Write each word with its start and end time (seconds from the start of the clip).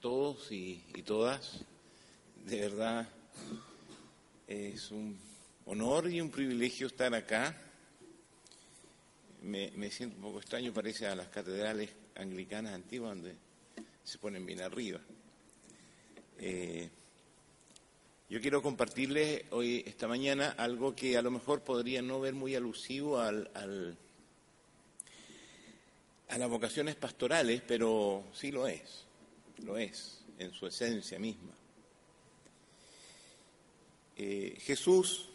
Todos 0.00 0.52
y, 0.52 0.82
y 0.94 1.02
todas. 1.02 1.60
De 2.44 2.60
verdad 2.60 3.08
es 4.46 4.90
un 4.90 5.18
honor 5.66 6.10
y 6.10 6.20
un 6.20 6.30
privilegio 6.30 6.86
estar 6.86 7.14
acá. 7.14 7.56
Me, 9.42 9.70
me, 9.76 9.90
siento 9.90 10.16
un 10.16 10.22
poco 10.22 10.38
extraño, 10.38 10.72
parece 10.72 11.06
a 11.06 11.14
las 11.14 11.28
catedrales 11.28 11.90
anglicanas 12.16 12.74
antiguas 12.74 13.14
donde 13.14 13.34
se 14.04 14.18
ponen 14.18 14.46
bien 14.46 14.60
arriba. 14.62 15.00
Eh, 16.38 16.88
yo 18.30 18.40
quiero 18.40 18.62
compartirles 18.62 19.44
hoy, 19.50 19.82
esta 19.86 20.06
mañana, 20.06 20.50
algo 20.58 20.94
que 20.94 21.16
a 21.16 21.22
lo 21.22 21.30
mejor 21.30 21.62
podría 21.62 22.02
no 22.02 22.20
ver 22.20 22.34
muy 22.34 22.54
alusivo 22.54 23.18
al, 23.18 23.50
al, 23.54 23.96
a 26.28 26.38
las 26.38 26.48
vocaciones 26.48 26.94
pastorales, 26.94 27.62
pero 27.66 28.24
sí 28.32 28.50
lo 28.50 28.66
es, 28.68 29.07
lo 29.64 29.76
es 29.76 30.20
en 30.38 30.52
su 30.52 30.66
esencia 30.66 31.18
misma. 31.18 31.52
Eh, 34.16 34.56
Jesús 34.60 35.28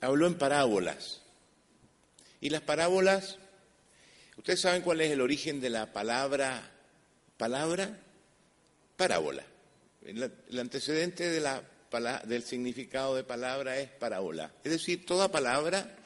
habló 0.00 0.26
en 0.26 0.36
parábolas. 0.36 1.20
Y 2.40 2.50
las 2.50 2.62
parábolas, 2.62 3.38
¿ustedes 4.36 4.60
saben 4.60 4.82
cuál 4.82 5.00
es 5.00 5.12
el 5.12 5.20
origen 5.20 5.60
de 5.60 5.70
la 5.70 5.92
palabra 5.92 6.70
palabra? 7.36 7.98
Parábola. 8.96 9.44
El, 10.04 10.58
antecedente 10.58 11.28
de 11.30 11.40
la, 11.40 11.62
del 12.24 12.42
significado 12.42 13.14
de 13.14 13.24
palabra 13.24 13.78
es 13.78 13.88
parábola. 13.90 14.52
Es 14.64 14.72
decir, 14.72 15.06
toda 15.06 15.30
palabra 15.30 15.96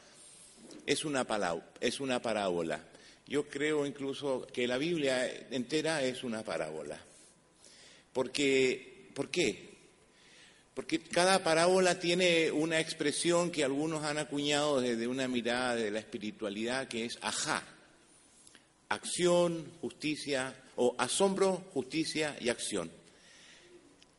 es 0.85 1.05
una, 1.05 1.25
palabra, 1.25 1.67
es 1.81 2.01
una 2.01 2.21
parábola. 2.21 2.81
Yo 3.27 3.49
creo 3.49 3.85
incluso 3.87 4.47
que 4.53 4.69
la 4.69 4.79
Biblia 4.79 5.27
entera 5.51 6.03
es 6.03 6.23
una 6.23 6.43
parábola. 6.45 6.99
¿Por 8.13 8.31
qué? 8.31 9.07
Porque 10.75 11.01
cada 11.01 11.43
parábola 11.43 11.99
tiene 11.99 12.51
una 12.53 12.79
expresión 12.79 13.51
que 13.51 13.65
algunos 13.65 14.05
han 14.05 14.19
acuñado 14.19 14.81
desde 14.81 15.09
una 15.09 15.27
mirada 15.27 15.75
de 15.75 15.91
la 15.91 15.99
espiritualidad 15.99 16.87
que 16.87 17.05
es 17.05 17.19
ajá. 17.21 17.65
Acción, 18.89 19.73
justicia, 19.81 20.55
o 20.77 20.95
asombro, 20.99 21.65
justicia 21.73 22.37
y 22.41 22.49
acción. 22.49 22.91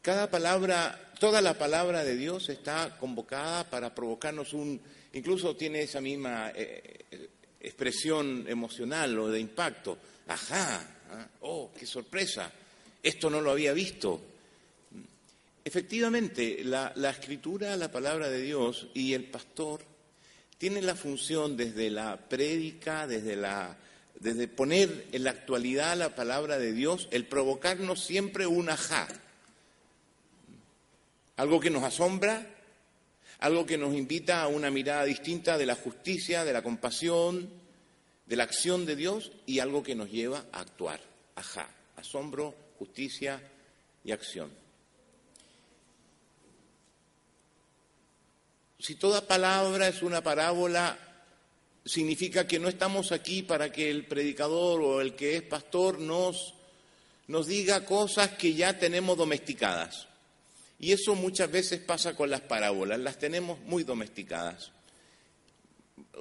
Cada 0.01 0.29
palabra, 0.29 1.13
toda 1.19 1.41
la 1.41 1.57
palabra 1.57 2.03
de 2.03 2.15
Dios 2.17 2.49
está 2.49 2.97
convocada 2.99 3.69
para 3.69 3.95
provocarnos 3.95 4.53
un, 4.53 4.81
incluso 5.13 5.55
tiene 5.55 5.81
esa 5.81 6.01
misma 6.01 6.51
eh, 6.53 7.29
expresión 7.67 8.45
emocional 8.47 9.17
o 9.19 9.29
de 9.29 9.39
impacto. 9.39 9.97
Ajá, 10.27 10.87
¿ah? 11.11 11.27
oh, 11.41 11.71
qué 11.77 11.85
sorpresa, 11.85 12.51
esto 13.03 13.29
no 13.29 13.41
lo 13.41 13.51
había 13.51 13.73
visto. 13.73 14.21
Efectivamente, 15.63 16.63
la, 16.63 16.93
escritura, 17.09 17.75
la 17.75 17.91
palabra 17.91 18.29
de 18.29 18.41
Dios 18.41 18.87
y 18.93 19.13
el 19.13 19.25
pastor 19.25 19.81
tienen 20.57 20.85
la 20.85 20.95
función 20.95 21.57
desde 21.57 21.89
la 21.89 22.17
prédica, 22.17 23.05
desde, 23.05 23.35
la, 23.35 23.75
desde 24.17 24.47
poner 24.47 25.07
en 25.11 25.25
la 25.25 25.31
actualidad 25.31 25.97
la 25.97 26.15
palabra 26.15 26.57
de 26.57 26.71
Dios, 26.71 27.09
el 27.11 27.25
provocarnos 27.25 28.01
siempre 28.01 28.47
un 28.47 28.69
ajá. 28.69 29.09
Algo 31.35 31.59
que 31.59 31.69
nos 31.69 31.83
asombra, 31.83 32.47
algo 33.39 33.65
que 33.65 33.77
nos 33.77 33.93
invita 33.95 34.41
a 34.41 34.47
una 34.47 34.71
mirada 34.71 35.03
distinta 35.03 35.57
de 35.57 35.65
la 35.65 35.75
justicia, 35.75 36.43
de 36.43 36.53
la 36.53 36.63
compasión, 36.63 37.49
de 38.25 38.35
la 38.35 38.43
acción 38.43 38.85
de 38.85 38.95
Dios 38.95 39.31
y 39.45 39.59
algo 39.59 39.83
que 39.83 39.95
nos 39.95 40.11
lleva 40.11 40.45
a 40.51 40.61
actuar. 40.61 40.99
Ajá, 41.35 41.69
asombro, 41.95 42.55
justicia 42.79 43.41
y 44.03 44.11
acción. 44.11 44.51
Si 48.79 48.95
toda 48.95 49.27
palabra 49.27 49.87
es 49.87 50.01
una 50.01 50.21
parábola, 50.21 50.97
significa 51.85 52.47
que 52.47 52.59
no 52.59 52.67
estamos 52.67 53.11
aquí 53.11 53.43
para 53.43 53.71
que 53.71 53.89
el 53.89 54.05
predicador 54.05 54.81
o 54.81 55.01
el 55.01 55.15
que 55.15 55.37
es 55.37 55.41
pastor 55.41 55.99
nos, 55.99 56.53
nos 57.27 57.47
diga 57.47 57.85
cosas 57.85 58.31
que 58.31 58.53
ya 58.53 58.77
tenemos 58.77 59.17
domesticadas. 59.17 60.07
Y 60.79 60.91
eso 60.91 61.15
muchas 61.15 61.51
veces 61.51 61.79
pasa 61.79 62.15
con 62.15 62.29
las 62.29 62.41
parábolas, 62.41 62.99
las 62.99 63.17
tenemos 63.17 63.59
muy 63.61 63.83
domesticadas. 63.83 64.71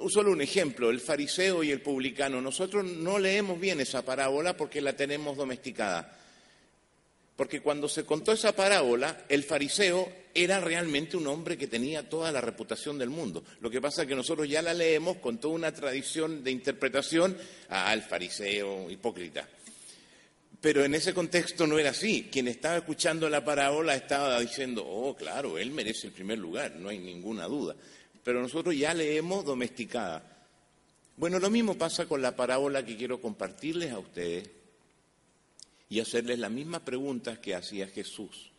Solo 0.09 0.33
un 0.33 0.41
ejemplo, 0.41 0.91
el 0.91 1.01
fariseo 1.01 1.63
y 1.63 1.71
el 1.71 1.83
publicano. 1.83 2.41
Nosotros 2.41 2.85
no 2.85 3.19
leemos 3.19 3.61
bien 3.61 3.81
esa 3.81 4.03
parábola 4.03 4.57
porque 4.57 4.81
la 4.81 4.95
tenemos 4.95 5.37
domesticada. 5.37 6.19
Porque 7.37 7.61
cuando 7.61 7.87
se 7.89 8.05
contó 8.05 8.33
esa 8.33 8.57
parábola, 8.57 9.25
el 9.29 9.45
fariseo 9.45 10.11
era 10.33 10.59
realmente 10.61 11.19
un 11.19 11.27
hombre 11.27 11.59
que 11.59 11.67
tenía 11.67 12.09
toda 12.09 12.33
la 12.33 12.41
reputación 12.41 12.99
del 12.99 13.11
mundo. 13.11 13.45
Lo 13.61 13.71
que 13.71 13.81
pasa 13.81 14.03
es 14.03 14.09
que 14.09 14.15
nosotros 14.15 14.49
ya 14.49 14.63
la 14.63 14.73
leemos 14.73 15.19
con 15.19 15.39
toda 15.39 15.55
una 15.55 15.73
tradición 15.73 16.43
de 16.43 16.51
interpretación 16.51 17.37
al 17.69 18.03
fariseo 18.03 18.91
hipócrita. 18.91 19.47
Pero 20.67 20.85
en 20.85 20.97
ese 20.97 21.15
contexto 21.15 21.65
no 21.65 21.79
era 21.79 21.91
así. 21.91 22.29
Quien 22.29 22.49
estaba 22.49 22.79
escuchando 22.79 23.31
la 23.31 23.45
parábola 23.45 23.95
estaba 23.95 24.41
diciendo, 24.41 24.85
oh, 24.85 25.15
claro, 25.15 25.59
él 25.59 25.71
merece 25.71 26.09
el 26.09 26.13
primer 26.13 26.39
lugar, 26.39 26.75
no 26.75 26.89
hay 26.89 26.99
ninguna 26.99 27.45
duda. 27.45 27.77
Pero 28.25 28.43
nosotros 28.43 28.77
ya 28.77 28.93
leemos 28.93 29.45
domesticada. 29.45 30.25
Bueno, 31.17 31.39
lo 31.39 31.51
mismo 31.51 31.79
pasa 31.79 32.07
con 32.07 32.21
la 32.21 32.35
parábola 32.35 32.85
que 32.85 32.97
quiero 32.97 33.21
compartirles 33.21 33.93
a 33.93 34.01
ustedes 34.01 34.51
y 35.89 36.01
hacerles 36.01 36.41
las 36.41 36.51
mismas 36.51 36.81
preguntas 36.81 37.39
que 37.39 37.55
hacía 37.55 37.87
Jesús. 37.87 38.51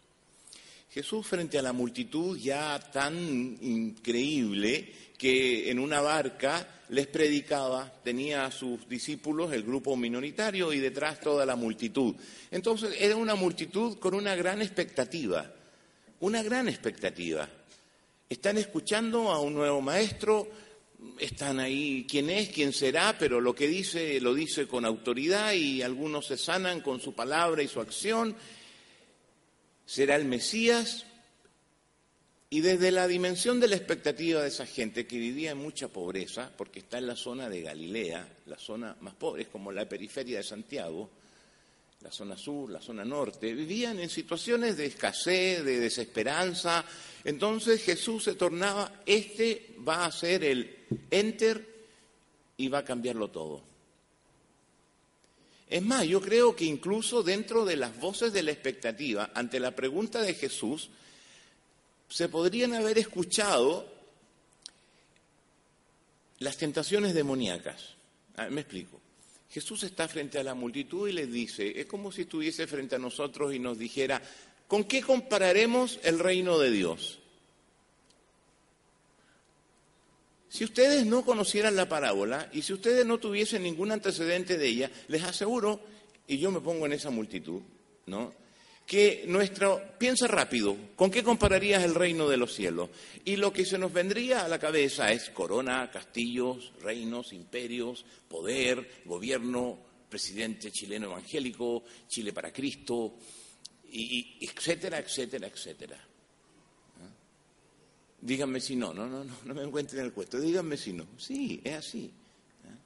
Jesús 0.89 1.27
frente 1.27 1.59
a 1.59 1.61
la 1.61 1.73
multitud 1.73 2.37
ya 2.37 2.79
tan 2.91 3.15
increíble 3.61 4.93
que 5.17 5.69
en 5.69 5.79
una 5.79 6.01
barca 6.01 6.67
les 6.89 7.07
predicaba, 7.07 7.91
tenía 8.03 8.45
a 8.45 8.51
sus 8.51 8.87
discípulos, 8.87 9.51
el 9.51 9.63
grupo 9.63 9.97
minoritario, 9.97 10.71
y 10.71 10.79
detrás 10.79 11.19
toda 11.19 11.45
la 11.45 11.55
multitud. 11.55 12.15
Entonces 12.51 12.95
era 12.99 13.15
una 13.15 13.35
multitud 13.35 13.97
con 13.99 14.13
una 14.13 14.35
gran 14.35 14.61
expectativa, 14.61 15.51
una 16.21 16.43
gran 16.43 16.69
expectativa. 16.69 17.49
Están 18.29 18.57
escuchando 18.57 19.31
a 19.31 19.39
un 19.39 19.53
nuevo 19.53 19.81
maestro, 19.81 20.47
están 21.19 21.59
ahí 21.59 22.05
quién 22.09 22.29
es, 22.29 22.49
quién 22.49 22.73
será, 22.73 23.17
pero 23.17 23.41
lo 23.41 23.53
que 23.53 23.67
dice 23.67 24.19
lo 24.21 24.33
dice 24.33 24.67
con 24.67 24.85
autoridad 24.85 25.53
y 25.53 25.81
algunos 25.81 26.27
se 26.27 26.37
sanan 26.37 26.81
con 26.81 26.99
su 26.99 27.13
palabra 27.13 27.61
y 27.61 27.67
su 27.67 27.81
acción. 27.81 28.35
¿Será 29.87 30.17
el 30.17 30.25
Mesías? 30.25 31.05
Y 32.49 32.59
desde 32.59 32.91
la 32.91 33.07
dimensión 33.07 33.61
de 33.61 33.69
la 33.69 33.77
expectativa 33.77 34.41
de 34.41 34.49
esa 34.49 34.65
gente 34.65 35.07
que 35.07 35.17
vivía 35.17 35.51
en 35.51 35.59
mucha 35.59 35.87
pobreza, 35.87 36.51
porque 36.57 36.79
está 36.79 36.97
en 36.97 37.07
la 37.07 37.15
zona 37.15 37.49
de 37.49 37.61
Galilea, 37.61 38.27
la 38.47 38.59
zona 38.59 38.97
más 38.99 39.15
pobre, 39.15 39.43
es 39.43 39.47
como 39.47 39.71
la 39.71 39.87
periferia 39.87 40.39
de 40.39 40.43
Santiago, 40.43 41.09
la 42.01 42.11
zona 42.11 42.35
sur, 42.37 42.69
la 42.69 42.81
zona 42.81 43.05
norte, 43.05 43.53
vivían 43.53 43.97
en 43.99 44.09
situaciones 44.09 44.75
de 44.75 44.87
escasez, 44.87 45.63
de 45.63 45.79
desesperanza. 45.79 46.83
Entonces 47.23 47.81
Jesús 47.81 48.25
se 48.25 48.35
tornaba, 48.35 49.01
este 49.05 49.73
va 49.87 50.05
a 50.05 50.11
ser 50.11 50.43
el 50.43 50.85
enter 51.09 51.65
y 52.57 52.67
va 52.67 52.79
a 52.79 52.85
cambiarlo 52.85 53.29
todo. 53.29 53.63
Es 55.69 55.83
más, 55.83 56.05
yo 56.05 56.21
creo 56.21 56.55
que 56.55 56.65
incluso 56.65 57.23
dentro 57.23 57.65
de 57.65 57.75
las 57.75 57.99
voces 57.99 58.31
de 58.31 58.43
la 58.43 58.51
expectativa, 58.51 59.31
ante 59.33 59.59
la 59.59 59.75
pregunta 59.75 60.21
de 60.21 60.33
Jesús, 60.33 60.89
se 62.07 62.29
podrían 62.29 62.73
haber 62.73 62.97
escuchado 62.97 63.85
las 66.39 66.57
tentaciones 66.57 67.13
demoníacas. 67.13 67.95
Ah, 68.37 68.47
me 68.49 68.61
explico. 68.61 69.01
Jesús 69.49 69.83
está 69.83 70.07
frente 70.07 70.39
a 70.39 70.43
la 70.43 70.53
multitud 70.53 71.09
y 71.09 71.13
les 71.13 71.31
dice, 71.31 71.79
es 71.79 71.85
como 71.85 72.11
si 72.11 72.21
estuviese 72.21 72.67
frente 72.67 72.95
a 72.95 72.99
nosotros 72.99 73.53
y 73.53 73.59
nos 73.59 73.77
dijera, 73.77 74.21
¿con 74.67 74.83
qué 74.83 75.01
compararemos 75.01 75.99
el 76.03 76.19
reino 76.19 76.59
de 76.59 76.71
Dios? 76.71 77.19
Si 80.57 80.63
ustedes 80.63 81.05
no 81.05 81.23
conocieran 81.23 81.75
la 81.75 81.87
parábola 81.87 82.49
y 82.51 82.63
si 82.63 82.73
ustedes 82.73 83.05
no 83.05 83.19
tuviesen 83.19 83.61
ningún 83.61 83.91
antecedente 83.91 84.57
de 84.57 84.67
ella, 84.67 84.91
les 85.07 85.21
aseguro, 85.21 85.79
y 86.27 86.39
yo 86.39 86.49
me 86.49 86.61
pongo 86.61 86.87
en 86.87 86.93
esa 86.93 87.11
multitud, 87.11 87.61
¿no? 88.07 88.33
que 88.83 89.25
nuestro, 89.27 89.79
piensa 89.99 90.25
rápido, 90.25 90.75
¿con 90.95 91.11
qué 91.11 91.23
compararías 91.23 91.83
el 91.83 91.93
reino 91.93 92.27
de 92.27 92.37
los 92.37 92.55
cielos? 92.55 92.89
Y 93.23 93.35
lo 93.35 93.53
que 93.53 93.65
se 93.65 93.77
nos 93.77 93.93
vendría 93.93 94.45
a 94.45 94.47
la 94.47 94.57
cabeza 94.57 95.11
es 95.11 95.29
corona, 95.29 95.91
castillos, 95.91 96.73
reinos, 96.81 97.33
imperios, 97.33 98.03
poder, 98.27 99.03
gobierno, 99.05 99.77
presidente 100.09 100.71
chileno 100.71 101.05
evangélico, 101.05 101.83
Chile 102.07 102.33
para 102.33 102.51
Cristo, 102.51 103.13
y, 103.91 104.39
etcétera, 104.41 104.97
etcétera, 104.97 105.45
etcétera. 105.45 106.03
Díganme 108.19 108.59
si 108.59 108.75
no, 108.75 108.93
no, 108.93 109.07
no, 109.07 109.23
no, 109.23 109.33
no 109.45 109.53
me 109.53 109.63
encuentren 109.63 109.99
en 109.99 110.05
el 110.07 110.13
cuento, 110.13 110.39
díganme 110.39 110.75
si 110.75 110.93
no. 110.93 111.05
Sí, 111.17 111.61
es 111.63 111.75
así. 111.75 112.11
¿Ah? 112.65 112.77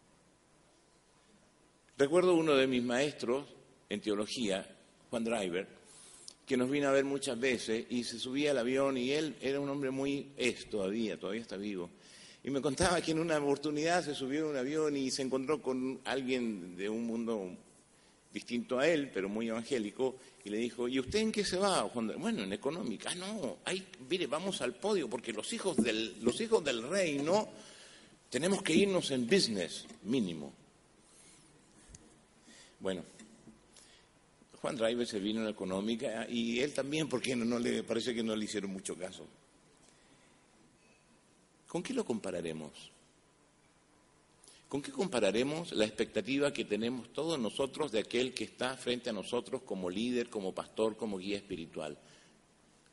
Recuerdo 1.97 2.35
uno 2.35 2.55
de 2.55 2.67
mis 2.67 2.83
maestros 2.83 3.45
en 3.89 4.01
teología, 4.01 4.65
Juan 5.09 5.23
Driver, 5.23 5.67
que 6.45 6.57
nos 6.57 6.69
vino 6.69 6.89
a 6.89 6.91
ver 6.91 7.05
muchas 7.05 7.39
veces 7.39 7.85
y 7.89 8.03
se 8.03 8.19
subía 8.19 8.51
al 8.51 8.57
avión 8.57 8.97
y 8.97 9.11
él 9.11 9.37
era 9.41 9.59
un 9.59 9.69
hombre 9.69 9.89
muy 9.89 10.33
es 10.35 10.69
todavía, 10.69 11.17
todavía 11.17 11.41
está 11.41 11.55
vivo. 11.55 11.89
Y 12.43 12.49
me 12.49 12.61
contaba 12.61 12.99
que 13.01 13.11
en 13.11 13.19
una 13.19 13.37
oportunidad 13.37 14.03
se 14.03 14.15
subió 14.15 14.47
a 14.47 14.49
un 14.49 14.57
avión 14.57 14.97
y 14.97 15.11
se 15.11 15.21
encontró 15.21 15.61
con 15.61 16.01
alguien 16.03 16.75
de 16.75 16.89
un 16.89 17.05
mundo 17.05 17.55
distinto 18.33 18.79
a 18.79 18.87
él, 18.87 19.11
pero 19.13 19.29
muy 19.29 19.49
evangélico, 19.49 20.15
y 20.43 20.49
le 20.49 20.57
dijo, 20.57 20.87
¿y 20.87 20.99
usted 20.99 21.19
en 21.19 21.31
qué 21.31 21.43
se 21.43 21.57
va? 21.57 21.83
Bueno, 21.83 22.43
en 22.43 22.53
económica. 22.53 23.09
Ah, 23.11 23.15
no, 23.15 23.57
hay, 23.65 23.85
mire, 24.09 24.27
vamos 24.27 24.61
al 24.61 24.75
podio, 24.75 25.09
porque 25.09 25.33
los 25.33 25.51
hijos 25.53 25.77
del, 25.77 26.21
los 26.23 26.39
hijos 26.41 26.63
del 26.63 26.87
reino 26.89 27.49
tenemos 28.29 28.63
que 28.63 28.73
irnos 28.73 29.11
en 29.11 29.27
business, 29.27 29.85
mínimo. 30.03 30.53
Bueno, 32.79 33.03
Juan 34.61 34.75
Driver 34.75 35.05
se 35.05 35.19
vino 35.19 35.41
en 35.41 35.49
económica 35.49 36.25
y 36.29 36.59
él 36.59 36.73
también, 36.73 37.09
porque 37.09 37.35
no, 37.35 37.59
le 37.59 37.83
parece 37.83 38.13
que 38.13 38.23
no 38.23 38.35
le 38.35 38.45
hicieron 38.45 38.71
mucho 38.71 38.95
caso. 38.95 39.27
¿Con 41.67 41.83
qué 41.83 41.93
lo 41.93 42.05
compararemos? 42.05 42.91
¿Con 44.71 44.81
qué 44.81 44.93
compararemos 44.93 45.73
la 45.73 45.83
expectativa 45.83 46.53
que 46.53 46.63
tenemos 46.63 47.11
todos 47.11 47.37
nosotros 47.37 47.91
de 47.91 47.99
aquel 47.99 48.33
que 48.33 48.45
está 48.45 48.77
frente 48.77 49.09
a 49.09 49.13
nosotros 49.13 49.63
como 49.63 49.89
líder, 49.89 50.29
como 50.29 50.55
pastor, 50.55 50.95
como 50.95 51.17
guía 51.17 51.35
espiritual? 51.35 51.97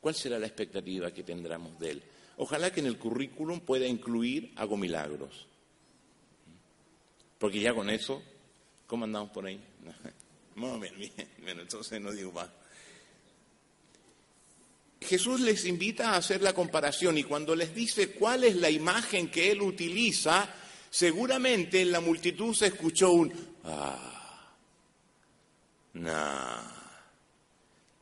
¿Cuál 0.00 0.16
será 0.16 0.40
la 0.40 0.48
expectativa 0.48 1.12
que 1.12 1.22
tendremos 1.22 1.78
de 1.78 1.92
él? 1.92 2.02
Ojalá 2.38 2.72
que 2.72 2.80
en 2.80 2.86
el 2.86 2.98
currículum 2.98 3.60
pueda 3.60 3.86
incluir 3.86 4.52
hago 4.56 4.76
milagros. 4.76 5.46
Porque 7.38 7.60
ya 7.60 7.72
con 7.72 7.90
eso, 7.90 8.24
¿cómo 8.88 9.04
andamos 9.04 9.30
por 9.30 9.46
ahí? 9.46 9.60
Bueno, 10.56 11.62
entonces 11.62 12.00
no 12.00 12.10
digo 12.10 12.32
más. 12.32 12.48
Jesús 15.00 15.40
les 15.42 15.64
invita 15.64 16.10
a 16.10 16.16
hacer 16.16 16.42
la 16.42 16.52
comparación 16.52 17.18
y 17.18 17.22
cuando 17.22 17.54
les 17.54 17.72
dice 17.72 18.10
cuál 18.10 18.42
es 18.42 18.56
la 18.56 18.68
imagen 18.68 19.30
que 19.30 19.52
él 19.52 19.62
utiliza, 19.62 20.52
seguramente 20.90 21.80
en 21.80 21.92
la 21.92 22.00
multitud 22.00 22.54
se 22.54 22.66
escuchó 22.66 23.12
un 23.12 23.32
ah, 23.64 24.54
nah. 25.94 26.78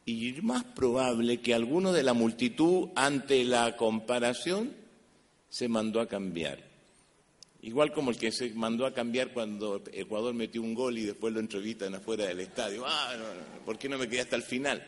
Y 0.05 0.41
más 0.43 0.63
probable 0.63 1.41
que 1.41 1.53
alguno 1.53 1.93
de 1.93 2.05
la 2.05 2.13
multitud 2.13 2.91
ante 2.95 3.43
la 3.45 3.77
comparación 3.77 4.73
se 5.49 5.69
mandó 5.69 6.01
a 6.01 6.07
cambiar. 6.07 6.63
Igual 7.63 7.93
como 7.93 8.13
el 8.13 8.17
que 8.17 8.31
se 8.31 8.51
mandó 8.51 8.87
a 8.87 8.95
cambiar 8.95 9.33
cuando 9.33 9.83
Ecuador 9.93 10.33
metió 10.33 10.63
un 10.63 10.75
gol 10.75 10.99
y 10.99 11.05
después 11.07 11.35
lo 11.35 11.41
entrevistan 11.41 11.97
afuera 11.97 12.27
del 12.27 12.39
estadio. 12.39 12.85
Ah, 12.87 13.13
¿por 13.65 13.77
qué 13.77 13.89
no 13.89 13.99
me 13.99 14.09
quedé 14.09 14.21
hasta 14.21 14.37
el 14.37 14.45
final? 14.45 14.87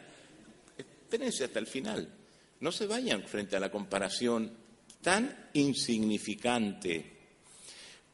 Espérense 0.77 1.43
hasta 1.43 1.59
el 1.59 1.67
final. 1.67 2.09
No 2.61 2.71
se 2.71 2.87
vayan 2.87 3.25
frente 3.25 3.57
a 3.57 3.61
la 3.61 3.73
comparación 3.73 4.53
tan 5.03 5.49
insignificante. 5.55 7.18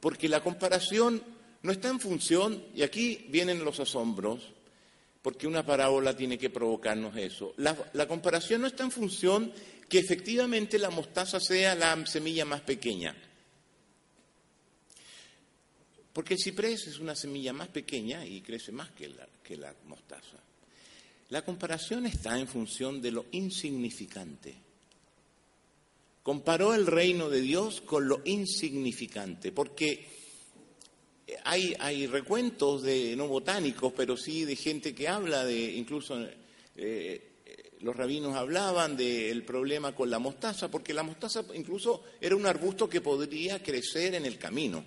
Porque 0.05 0.29
la 0.29 0.43
comparación 0.43 1.23
no 1.63 1.73
está 1.73 1.89
en 1.89 1.99
función, 1.99 2.63
y 2.75 2.83
aquí 2.83 3.25
vienen 3.31 3.65
los 3.65 3.81
asombros, 3.81 4.53
porque 5.23 5.47
una 5.47 5.65
parábola 5.65 6.15
tiene 6.15 6.37
que 6.37 6.51
provocarnos 6.51 7.17
eso. 7.17 7.55
La, 7.57 8.07
comparación 8.07 8.61
no 8.61 8.67
está 8.67 8.85
en 8.85 8.91
función 8.91 9.51
que 9.89 9.99
efectivamente 9.99 10.79
la 10.79 10.91
mostaza 10.91 11.41
sea 11.41 11.75
la 11.75 12.05
semilla 12.05 12.45
más 12.45 12.61
pequeña. 12.61 13.17
Porque 16.13 16.35
el 16.35 16.41
ciprés 16.41 16.87
es 16.87 16.99
una 16.99 17.17
semilla 17.17 17.55
más 17.55 17.69
pequeña 17.69 18.27
y 18.27 18.43
crece 18.43 18.73
más 18.73 18.91
que 18.91 19.09
la 19.57 19.75
mostaza. 19.87 20.37
La 21.31 21.43
comparación 21.47 22.05
está 22.05 22.39
en 22.39 22.47
función 22.47 23.01
de 23.01 23.11
lo 23.11 23.25
insignificante. 23.31 24.64
Comparó 26.25 26.75
el 26.75 26.87
reino 26.87 27.29
de 27.29 27.43
Dios 27.43 27.83
con 27.83 28.09
lo 28.09 28.23
insignificante, 28.25 29.53
porque 29.53 30.09
hay, 31.45 32.07
recuentos 32.07 32.83
de 32.83 33.15
no 33.15 33.29
botánicos, 33.29 33.93
pero 33.95 34.17
sí 34.17 34.47
de 34.47 34.57
gente 34.57 34.95
que 34.95 35.07
habla 35.07 35.45
de, 35.45 35.75
incluso 35.75 36.19
eh, 36.77 37.35
los 37.81 37.95
rabinos 37.95 38.35
hablaban 38.37 38.97
del 38.97 39.45
problema 39.45 39.95
con 39.95 40.09
la 40.09 40.19
mostaza, 40.19 40.71
porque 40.71 40.95
la 40.95 41.03
mostaza 41.03 41.45
incluso 41.53 42.05
era 42.19 42.35
un 42.35 42.47
arbusto 42.47 42.89
que 42.89 43.03
podría 43.03 43.63
crecer 43.63 44.15
en 44.15 44.25
el 44.25 44.39
camino. 44.39 44.83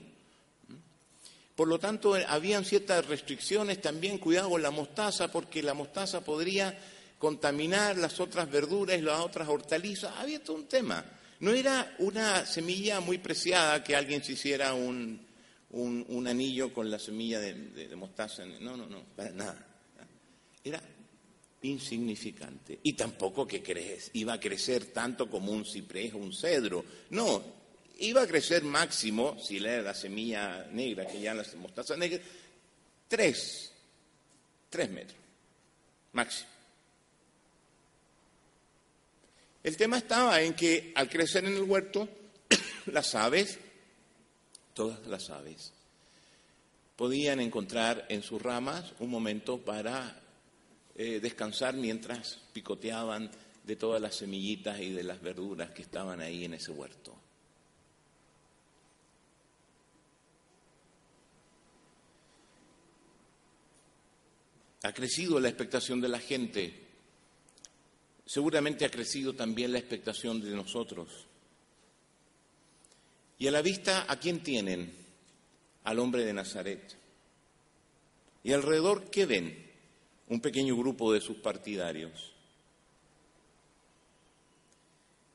Por 1.56 1.68
lo 1.68 1.78
tanto, 1.78 2.16
habían 2.28 2.66
ciertas 2.66 3.06
restricciones 3.06 3.80
también, 3.80 4.18
cuidado 4.18 4.50
con 4.50 4.64
la 4.64 4.72
mostaza, 4.72 5.32
porque 5.32 5.62
la 5.62 5.76
mostaza 5.76 6.26
podría 6.26 6.76
contaminar 7.20 7.96
las 7.96 8.20
otras 8.20 8.50
verduras 8.50 8.98
y 8.98 9.04
las 9.04 9.20
otras 9.20 9.48
hortalizas. 9.48 10.16
Había 10.18 10.44
todo 10.44 10.58
un 10.58 10.68
tema. 10.68 11.06
No 11.40 11.52
era 11.52 11.96
una 12.00 12.46
semilla 12.46 13.00
muy 13.00 13.20
preciada 13.20 13.84
que 13.84 13.96
alguien 13.96 14.24
se 14.24 14.34
hiciera 14.34 14.74
un, 14.74 15.26
anillo 16.28 16.74
con 16.74 16.90
la 16.90 16.98
semilla 17.00 17.40
de, 17.40 17.96
mostaza. 17.96 18.46
No, 18.46 18.76
no, 18.76 18.88
no, 18.88 19.04
para 19.16 19.32
nada. 19.32 19.66
Era 20.64 20.82
insignificante. 21.62 22.80
Y 22.84 22.94
tampoco 22.94 23.48
que 23.48 23.62
iba 24.14 24.34
a 24.34 24.40
crecer 24.40 24.86
tanto 24.88 25.30
como 25.30 25.52
un 25.52 25.66
ciprés 25.66 26.14
o 26.14 26.18
un 26.18 26.34
cedro. 26.34 26.84
No, 27.12 27.44
iba 28.00 28.22
a 28.22 28.28
crecer 28.28 28.64
máximo, 28.64 29.38
si 29.40 29.60
le 29.60 29.82
la 29.82 29.94
semilla 29.94 30.68
negra, 30.72 31.06
que 31.08 31.22
ya 31.22 31.34
la 31.34 31.46
mostaza 31.58 31.96
negra, 31.96 32.20
tres, 33.08 33.72
tres 34.70 34.90
metros, 34.90 35.20
máximo. 36.14 36.57
El 39.68 39.76
tema 39.76 39.98
estaba 39.98 40.42
en 40.42 40.54
que 40.54 40.94
al 40.96 41.10
crecer 41.10 41.44
en 41.44 41.58
el 41.58 41.64
huerto, 41.64 42.08
las 42.86 43.14
aves, 43.16 43.60
todas 44.74 45.06
las 45.08 45.30
aves, 45.30 45.74
podían 46.96 47.42
encontrar 47.42 48.06
en 48.08 48.24
sus 48.24 48.42
ramas 48.42 48.94
un 49.00 49.10
momento 49.10 49.58
para 49.58 50.22
eh, 50.96 51.20
descansar 51.20 51.76
mientras 51.76 52.40
picoteaban 52.54 53.30
de 53.66 53.76
todas 53.76 54.02
las 54.02 54.16
semillitas 54.16 54.80
y 54.80 54.94
de 54.94 55.04
las 55.04 55.22
verduras 55.22 55.72
que 55.72 55.82
estaban 55.82 56.22
ahí 56.22 56.46
en 56.46 56.54
ese 56.54 56.72
huerto. 56.72 57.14
Ha 64.84 64.94
crecido 64.94 65.42
la 65.42 65.50
expectación 65.50 66.00
de 66.00 66.08
la 66.08 66.20
gente. 66.20 66.87
Seguramente 68.28 68.84
ha 68.84 68.92
crecido 68.92 69.34
también 69.34 69.72
la 69.72 69.80
expectación 69.80 70.42
de 70.42 70.52
nosotros. 70.52 71.26
Y 73.40 73.48
a 73.48 73.52
la 73.52 73.62
vista, 73.62 74.06
¿a 74.12 74.20
quién 74.20 74.44
tienen? 74.44 74.94
Al 75.86 75.98
hombre 76.00 76.26
de 76.26 76.34
Nazaret. 76.34 76.98
Y 78.44 78.52
alrededor, 78.52 79.10
¿qué 79.10 79.26
ven? 79.26 79.72
Un 80.28 80.42
pequeño 80.42 80.76
grupo 80.76 81.14
de 81.14 81.22
sus 81.22 81.38
partidarios. 81.38 82.34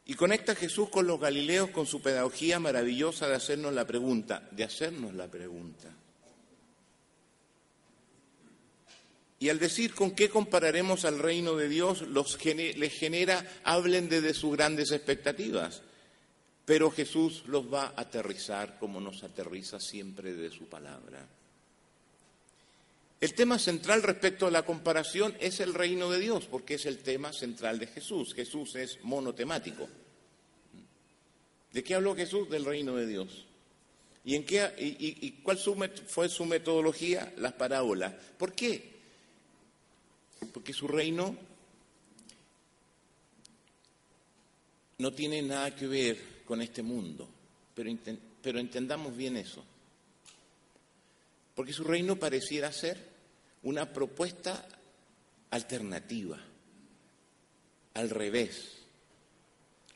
Y 0.04 0.12
conecta 0.12 0.54
Jesús 0.54 0.90
con 0.90 1.06
los 1.06 1.18
Galileos 1.18 1.70
con 1.70 1.86
su 1.86 2.02
pedagogía 2.02 2.60
maravillosa 2.60 3.26
de 3.26 3.36
hacernos 3.36 3.72
la 3.72 3.86
pregunta, 3.86 4.46
de 4.50 4.64
hacernos 4.64 5.14
la 5.14 5.30
pregunta. 5.30 5.88
Y 9.42 9.48
al 9.48 9.58
decir 9.58 9.92
con 9.92 10.12
qué 10.12 10.28
compararemos 10.28 11.04
al 11.04 11.18
reino 11.18 11.56
de 11.56 11.68
Dios, 11.68 12.04
les 12.06 12.92
genera, 12.92 13.44
hablen 13.64 14.08
de 14.08 14.34
sus 14.34 14.56
grandes 14.56 14.92
expectativas. 14.92 15.82
Pero 16.64 16.92
Jesús 16.92 17.42
los 17.46 17.64
va 17.66 17.86
a 17.86 18.02
aterrizar 18.02 18.78
como 18.78 19.00
nos 19.00 19.24
aterriza 19.24 19.80
siempre 19.80 20.32
de 20.34 20.48
su 20.48 20.66
palabra. 20.66 21.26
El 23.20 23.34
tema 23.34 23.58
central 23.58 24.04
respecto 24.04 24.46
a 24.46 24.52
la 24.52 24.64
comparación 24.64 25.34
es 25.40 25.58
el 25.58 25.74
reino 25.74 26.08
de 26.08 26.20
Dios, 26.20 26.46
porque 26.48 26.74
es 26.74 26.86
el 26.86 26.98
tema 26.98 27.32
central 27.32 27.80
de 27.80 27.88
Jesús. 27.88 28.34
Jesús 28.34 28.76
es 28.76 29.00
monotemático. 29.02 29.88
¿De 31.72 31.82
qué 31.82 31.96
habló 31.96 32.14
Jesús? 32.14 32.48
Del 32.48 32.64
reino 32.64 32.94
de 32.94 33.08
Dios. 33.08 33.44
¿Y, 34.24 34.36
en 34.36 34.46
qué, 34.46 34.72
y, 34.78 35.32
cuál 35.42 35.58
fue 35.58 36.28
su 36.28 36.44
metodología? 36.44 37.34
Las 37.38 37.54
parábolas. 37.54 38.14
¿Por 38.38 38.52
qué? 38.52 38.91
Porque 40.52 40.72
su 40.72 40.88
reino 40.88 41.36
no 44.98 45.12
tiene 45.12 45.42
nada 45.42 45.74
que 45.74 45.86
ver 45.86 46.42
con 46.44 46.62
este 46.62 46.82
mundo, 46.82 47.28
pero, 47.74 47.90
pero 48.42 48.58
entendamos 48.58 49.16
bien 49.16 49.36
eso. 49.36 49.64
Porque 51.54 51.72
su 51.72 51.84
reino 51.84 52.16
pareciera 52.16 52.72
ser 52.72 53.12
una 53.62 53.92
propuesta 53.92 54.66
alternativa, 55.50 56.38
al 57.94 58.10
revés, 58.10 58.78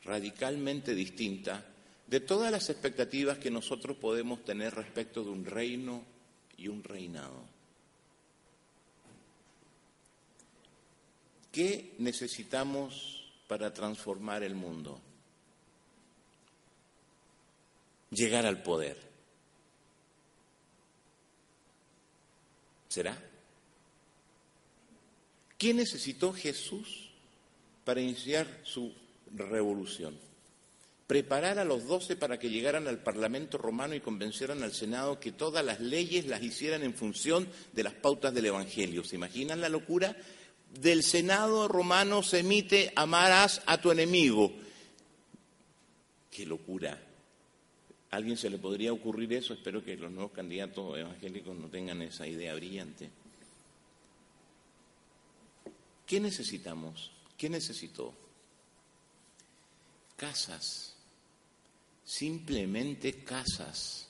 radicalmente 0.03 0.93
distinta 0.93 1.65
de 2.05 2.19
todas 2.21 2.51
las 2.51 2.69
expectativas 2.69 3.37
que 3.37 3.51
nosotros 3.51 3.97
podemos 3.97 4.43
tener 4.45 4.73
respecto 4.73 5.23
de 5.23 5.29
un 5.29 5.45
reino 5.45 6.03
y 6.57 6.67
un 6.67 6.83
reinado. 6.83 7.56
¿Qué 11.57 11.95
necesitamos 11.97 13.25
para 13.47 13.73
transformar 13.73 14.43
el 14.43 14.53
mundo? 14.53 15.01
Llegar 18.11 18.45
al 18.45 18.61
poder. 18.61 18.95
¿Será? 22.89 23.17
¿Qué 25.57 25.73
necesitó 25.73 26.31
Jesús 26.31 27.09
para 27.83 28.01
iniciar 28.01 28.45
su 28.63 28.93
revolución? 29.33 30.15
preparar 31.07 31.57
a 31.57 31.63
los 31.63 31.85
doce 31.87 32.17
para 32.17 32.37
que 32.37 32.49
llegaran 32.49 32.85
al 32.85 33.01
Parlamento 33.01 33.57
romano 33.57 33.95
y 33.95 34.01
convencieran 34.01 34.61
al 34.61 34.73
Senado 34.73 35.21
que 35.21 35.31
todas 35.31 35.63
las 35.63 35.79
leyes 35.79 36.27
las 36.27 36.43
hicieran 36.43 36.83
en 36.83 36.93
función 36.93 37.47
de 37.71 37.83
las 37.83 37.93
pautas 37.93 38.33
del 38.33 38.47
Evangelio. 38.47 39.05
¿Se 39.05 39.15
imaginan 39.15 39.61
la 39.61 39.69
locura? 39.69 40.17
Del 40.81 41.03
Senado 41.03 41.67
romano 41.67 42.23
se 42.23 42.39
emite 42.39 42.91
amarás 42.95 43.61
a 43.65 43.79
tu 43.79 43.91
enemigo. 43.91 44.51
¡Qué 46.31 46.45
locura! 46.45 47.01
¿A 48.11 48.15
alguien 48.15 48.37
se 48.37 48.49
le 48.49 48.57
podría 48.57 48.93
ocurrir 48.93 49.33
eso? 49.33 49.53
Espero 49.53 49.83
que 49.83 49.97
los 49.97 50.11
nuevos 50.11 50.31
candidatos 50.31 50.97
evangélicos 50.97 51.57
no 51.57 51.67
tengan 51.67 52.01
esa 52.01 52.27
idea 52.27 52.53
brillante. 52.55 53.09
¿Qué 56.05 56.19
necesitamos? 56.19 57.11
¿Qué 57.37 57.49
necesitó? 57.49 58.13
Casas 60.15 60.97
simplemente 62.07 63.23
casas. 63.25 64.06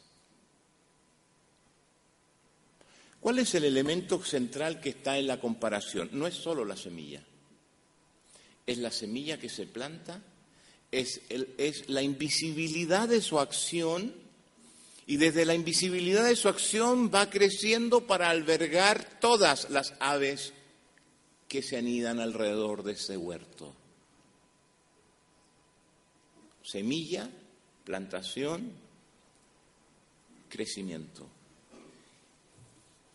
¿Cuál 3.20 3.40
es 3.40 3.56
el 3.56 3.66
elemento 3.66 4.24
central 4.24 4.80
que 4.80 4.90
está 4.90 5.18
en 5.18 5.28
la 5.28 5.40
comparación? 5.40 6.10
No 6.14 6.28
es 6.28 6.36
solo 6.36 6.66
la 6.66 6.78
semilla, 6.78 7.24
es 8.66 8.78
la 8.78 8.92
semilla 8.92 9.40
que 9.40 9.50
se 9.50 9.66
planta, 9.66 10.22
es, 10.92 11.22
la 11.88 12.02
invisibilidad 12.02 13.08
de 13.08 13.22
su 13.22 13.40
acción 13.40 14.14
y 15.06 15.18
desde 15.18 15.46
la 15.46 15.56
invisibilidad 15.56 16.26
de 16.26 16.36
su 16.36 16.50
acción 16.50 17.12
va 17.14 17.30
creciendo 17.30 18.06
para 18.06 18.30
albergar 18.30 19.20
todas 19.20 19.70
las 19.70 19.94
aves 20.00 20.54
que 21.48 21.62
se 21.62 21.78
anidan 21.78 22.20
alrededor 22.20 22.84
de 22.84 22.94
ese 22.94 23.18
huerto. 23.18 23.74
Semilla 26.62 27.30
plantación, 27.88 28.74
crecimiento. 30.50 31.37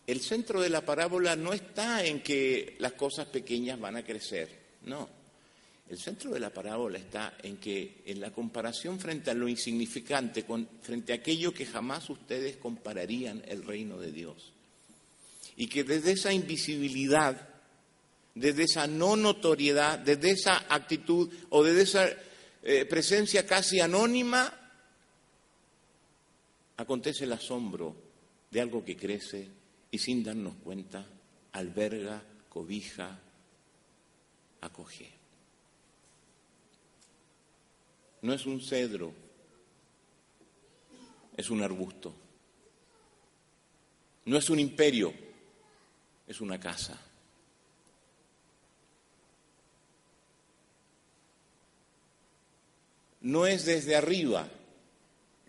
El 0.05 0.19
centro 0.19 0.61
de 0.61 0.69
la 0.69 0.81
parábola 0.81 1.35
no 1.35 1.53
está 1.53 2.03
en 2.03 2.21
que 2.21 2.75
las 2.79 2.93
cosas 2.93 3.27
pequeñas 3.27 3.79
van 3.79 3.95
a 3.95 4.03
crecer, 4.03 4.49
no. 4.83 5.07
El 5.89 5.97
centro 5.97 6.31
de 6.31 6.39
la 6.39 6.49
parábola 6.49 6.97
está 6.97 7.37
en 7.43 7.57
que 7.57 8.01
en 8.05 8.19
la 8.19 8.31
comparación 8.31 8.99
frente 8.99 9.31
a 9.31 9.33
lo 9.33 9.47
insignificante, 9.47 10.45
frente 10.81 11.13
a 11.13 11.17
aquello 11.17 11.53
que 11.53 11.65
jamás 11.65 12.09
ustedes 12.09 12.57
compararían 12.57 13.43
el 13.47 13.63
reino 13.63 13.99
de 13.99 14.11
Dios. 14.11 14.51
Y 15.55 15.67
que 15.67 15.83
desde 15.83 16.13
esa 16.13 16.33
invisibilidad, 16.33 17.49
desde 18.33 18.63
esa 18.63 18.87
no 18.87 19.15
notoriedad, 19.15 19.99
desde 19.99 20.31
esa 20.31 20.65
actitud 20.67 21.29
o 21.49 21.63
desde 21.63 21.81
esa 21.81 22.09
eh, 22.63 22.85
presencia 22.85 23.45
casi 23.45 23.79
anónima, 23.79 24.51
acontece 26.77 27.25
el 27.25 27.33
asombro 27.33 27.95
de 28.49 28.61
algo 28.61 28.83
que 28.83 28.97
crece 28.97 29.62
y 29.93 29.99
sin 29.99 30.23
darnos 30.23 30.55
cuenta 30.55 31.05
alberga, 31.51 32.19
cobija, 32.49 33.15
acoge. 34.61 35.07
No 38.23 38.33
es 38.33 38.47
un 38.47 38.59
cedro, 38.59 39.13
es 41.37 41.47
un 41.51 41.61
arbusto. 41.61 42.11
No 44.25 44.35
es 44.35 44.49
un 44.49 44.59
imperio, 44.59 45.13
es 46.25 46.41
una 46.41 46.59
casa. 46.59 46.99
No 53.21 53.45
es 53.45 53.63
desde 53.65 53.95
arriba, 53.95 54.49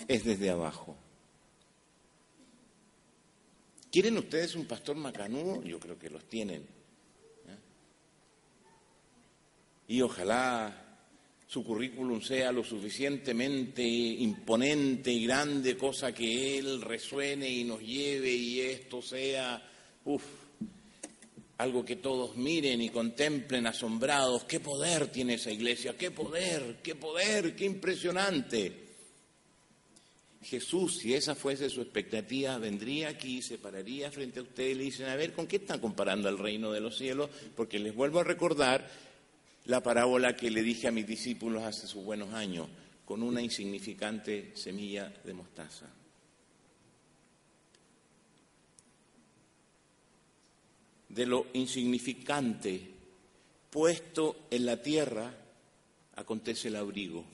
es 0.06 0.22
desde 0.22 0.50
abajo. 0.50 0.98
¿Quieren 3.94 4.18
ustedes 4.18 4.56
un 4.56 4.64
pastor 4.64 4.96
macanudo? 4.96 5.62
Yo 5.62 5.78
creo 5.78 5.96
que 5.96 6.10
los 6.10 6.24
tienen. 6.24 6.62
¿eh? 6.62 7.56
Y 9.86 10.02
ojalá 10.02 10.98
su 11.46 11.62
currículum 11.62 12.20
sea 12.20 12.50
lo 12.50 12.64
suficientemente 12.64 13.84
imponente 13.84 15.12
y 15.12 15.24
grande, 15.24 15.76
cosa 15.76 16.12
que 16.12 16.58
él 16.58 16.82
resuene 16.82 17.48
y 17.48 17.62
nos 17.62 17.82
lleve 17.82 18.32
y 18.32 18.62
esto 18.62 19.00
sea, 19.00 19.62
uff, 20.06 20.24
algo 21.58 21.84
que 21.84 21.94
todos 21.94 22.36
miren 22.36 22.82
y 22.82 22.88
contemplen 22.88 23.64
asombrados. 23.68 24.42
¿Qué 24.42 24.58
poder 24.58 25.06
tiene 25.06 25.34
esa 25.34 25.52
iglesia? 25.52 25.96
¿Qué 25.96 26.10
poder? 26.10 26.80
¿Qué 26.82 26.96
poder? 26.96 27.54
¿Qué 27.54 27.64
impresionante? 27.64 28.83
Jesús, 30.44 30.98
si 30.98 31.14
esa 31.14 31.34
fuese 31.34 31.70
su 31.70 31.80
expectativa, 31.80 32.58
vendría 32.58 33.08
aquí, 33.08 33.40
se 33.40 33.58
pararía 33.58 34.10
frente 34.10 34.40
a 34.40 34.42
ustedes 34.42 34.72
y 34.72 34.78
le 34.78 34.84
dicen, 34.84 35.06
a 35.06 35.16
ver, 35.16 35.32
¿con 35.32 35.46
qué 35.46 35.56
están 35.56 35.80
comparando 35.80 36.28
el 36.28 36.38
reino 36.38 36.70
de 36.70 36.80
los 36.80 36.98
cielos? 36.98 37.30
Porque 37.56 37.78
les 37.78 37.94
vuelvo 37.94 38.20
a 38.20 38.24
recordar 38.24 38.88
la 39.64 39.82
parábola 39.82 40.36
que 40.36 40.50
le 40.50 40.62
dije 40.62 40.86
a 40.86 40.92
mis 40.92 41.06
discípulos 41.06 41.62
hace 41.62 41.86
sus 41.86 42.04
buenos 42.04 42.34
años, 42.34 42.68
con 43.06 43.22
una 43.22 43.40
insignificante 43.40 44.54
semilla 44.54 45.12
de 45.24 45.32
mostaza. 45.32 45.88
De 51.08 51.26
lo 51.26 51.46
insignificante 51.54 52.90
puesto 53.70 54.46
en 54.50 54.66
la 54.66 54.82
tierra 54.82 55.32
acontece 56.16 56.68
el 56.68 56.76
abrigo 56.76 57.24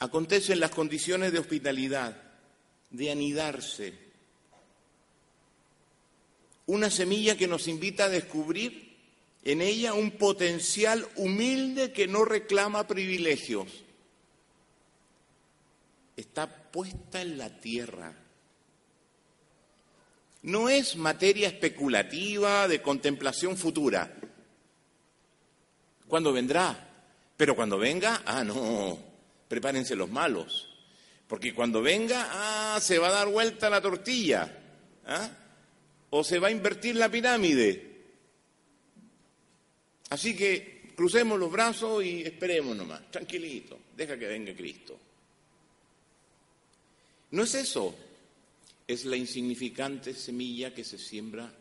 acontecen 0.00 0.60
las 0.60 0.70
condiciones 0.70 1.30
de 1.30 1.38
hospitalidad, 1.38 2.16
de 2.90 3.10
anidarse. 3.12 3.94
Una 6.66 6.90
semilla 6.90 7.36
que 7.36 7.46
nos 7.46 7.68
invita 7.68 8.04
a 8.04 8.08
descubrir 8.08 8.96
en 9.44 9.60
ella 9.60 9.94
un 9.94 10.12
potencial 10.12 11.06
humilde 11.16 11.92
que 11.92 12.06
no 12.08 12.24
reclama 12.24 12.86
privilegios. 12.86 13.68
Está 16.16 16.46
puesta 16.46 17.20
en 17.20 17.38
la 17.38 17.60
tierra. 17.60 18.14
No 20.42 20.70
es 20.70 20.96
materia 20.96 21.48
especulativa 21.48 22.68
de 22.68 22.80
contemplación 22.80 23.56
futura. 23.58 24.16
¿Cuándo 26.08 26.32
vendrá? 26.32 26.88
Pero 27.36 27.54
cuando 27.54 27.78
venga, 27.78 28.22
ah, 28.24 28.44
no, 28.44 29.09
prepárense 29.50 29.96
los 29.96 30.08
malos. 30.08 30.68
Porque 31.26 31.52
cuando 31.52 31.82
venga, 31.82 32.28
ah, 32.30 32.80
se 32.80 32.98
va 32.98 33.08
a 33.08 33.12
dar 33.12 33.28
vuelta 33.28 33.68
la 33.68 33.80
tortilla. 33.80 34.48
¿ah? 35.06 35.28
O 36.10 36.22
se 36.22 36.38
va 36.38 36.48
a 36.48 36.52
invertir 36.52 36.94
la 36.94 37.10
pirámide. 37.10 37.90
Así 40.10 40.36
que 40.36 40.92
crucemos 40.94 41.38
los 41.38 41.50
brazos 41.50 42.04
y 42.04 42.22
esperemos 42.22 42.76
nomás, 42.76 43.10
tranquilito, 43.10 43.78
deja 43.96 44.16
que 44.16 44.26
venga 44.26 44.54
Cristo. 44.54 44.98
No 47.32 47.42
es 47.42 47.54
eso, 47.54 47.94
es 48.86 49.04
la 49.04 49.16
insignificante 49.16 50.14
semilla 50.14 50.74
que 50.74 50.84
se 50.84 50.98
siembra, 50.98 51.52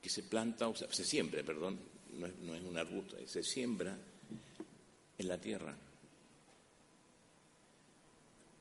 que 0.00 0.08
se 0.08 0.22
planta, 0.22 0.68
o 0.68 0.76
sea, 0.76 0.92
se 0.92 1.04
siembra, 1.04 1.42
perdón, 1.42 1.78
no 2.18 2.26
es, 2.26 2.36
no 2.36 2.54
es 2.54 2.62
un 2.62 2.76
arbusto, 2.78 3.16
se 3.26 3.42
siembra 3.42 3.96
en 5.18 5.28
la 5.28 5.38
tierra. 5.38 5.74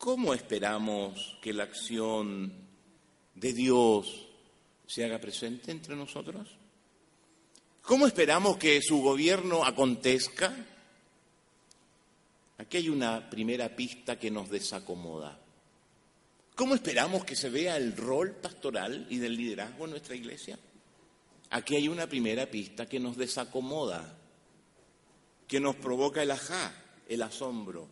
¿Cómo 0.06 0.36
esperamos 0.36 1.36
que 1.42 1.52
la 1.52 1.64
acción 1.64 2.54
de 3.34 3.54
Dios 3.54 4.28
se 4.86 5.04
haga 5.04 5.18
presente 5.18 5.72
entre 5.72 5.96
nosotros? 5.96 6.48
¿Cómo 7.82 8.06
esperamos 8.06 8.58
que 8.58 8.84
su 8.84 9.02
gobierno 9.02 9.66
acontezca? 9.66 10.56
Aquí 12.60 12.78
hay 12.78 12.90
una 12.90 13.28
primera 13.32 13.76
pista 13.76 14.20
que 14.20 14.30
nos 14.30 14.48
desacomoda. 14.52 15.40
¿Cómo 16.54 16.76
esperamos 16.76 17.26
que 17.26 17.36
se 17.36 17.50
vea 17.50 17.76
el 17.76 17.98
rol 17.98 18.36
pastoral 18.36 19.08
y 19.10 19.18
del 19.18 19.36
liderazgo 19.36 19.86
en 19.86 19.90
nuestra 19.90 20.16
iglesia? 20.16 20.60
Aquí 21.50 21.78
hay 21.78 21.88
una 21.88 22.06
primera 22.06 22.46
pista 22.46 22.86
que 22.86 23.00
nos 23.00 23.18
desacomoda, 23.18 24.16
que 25.48 25.60
nos 25.60 25.76
provoca 25.78 26.22
el 26.22 26.30
ajá, 26.30 26.76
el 27.10 27.24
asombro, 27.24 27.90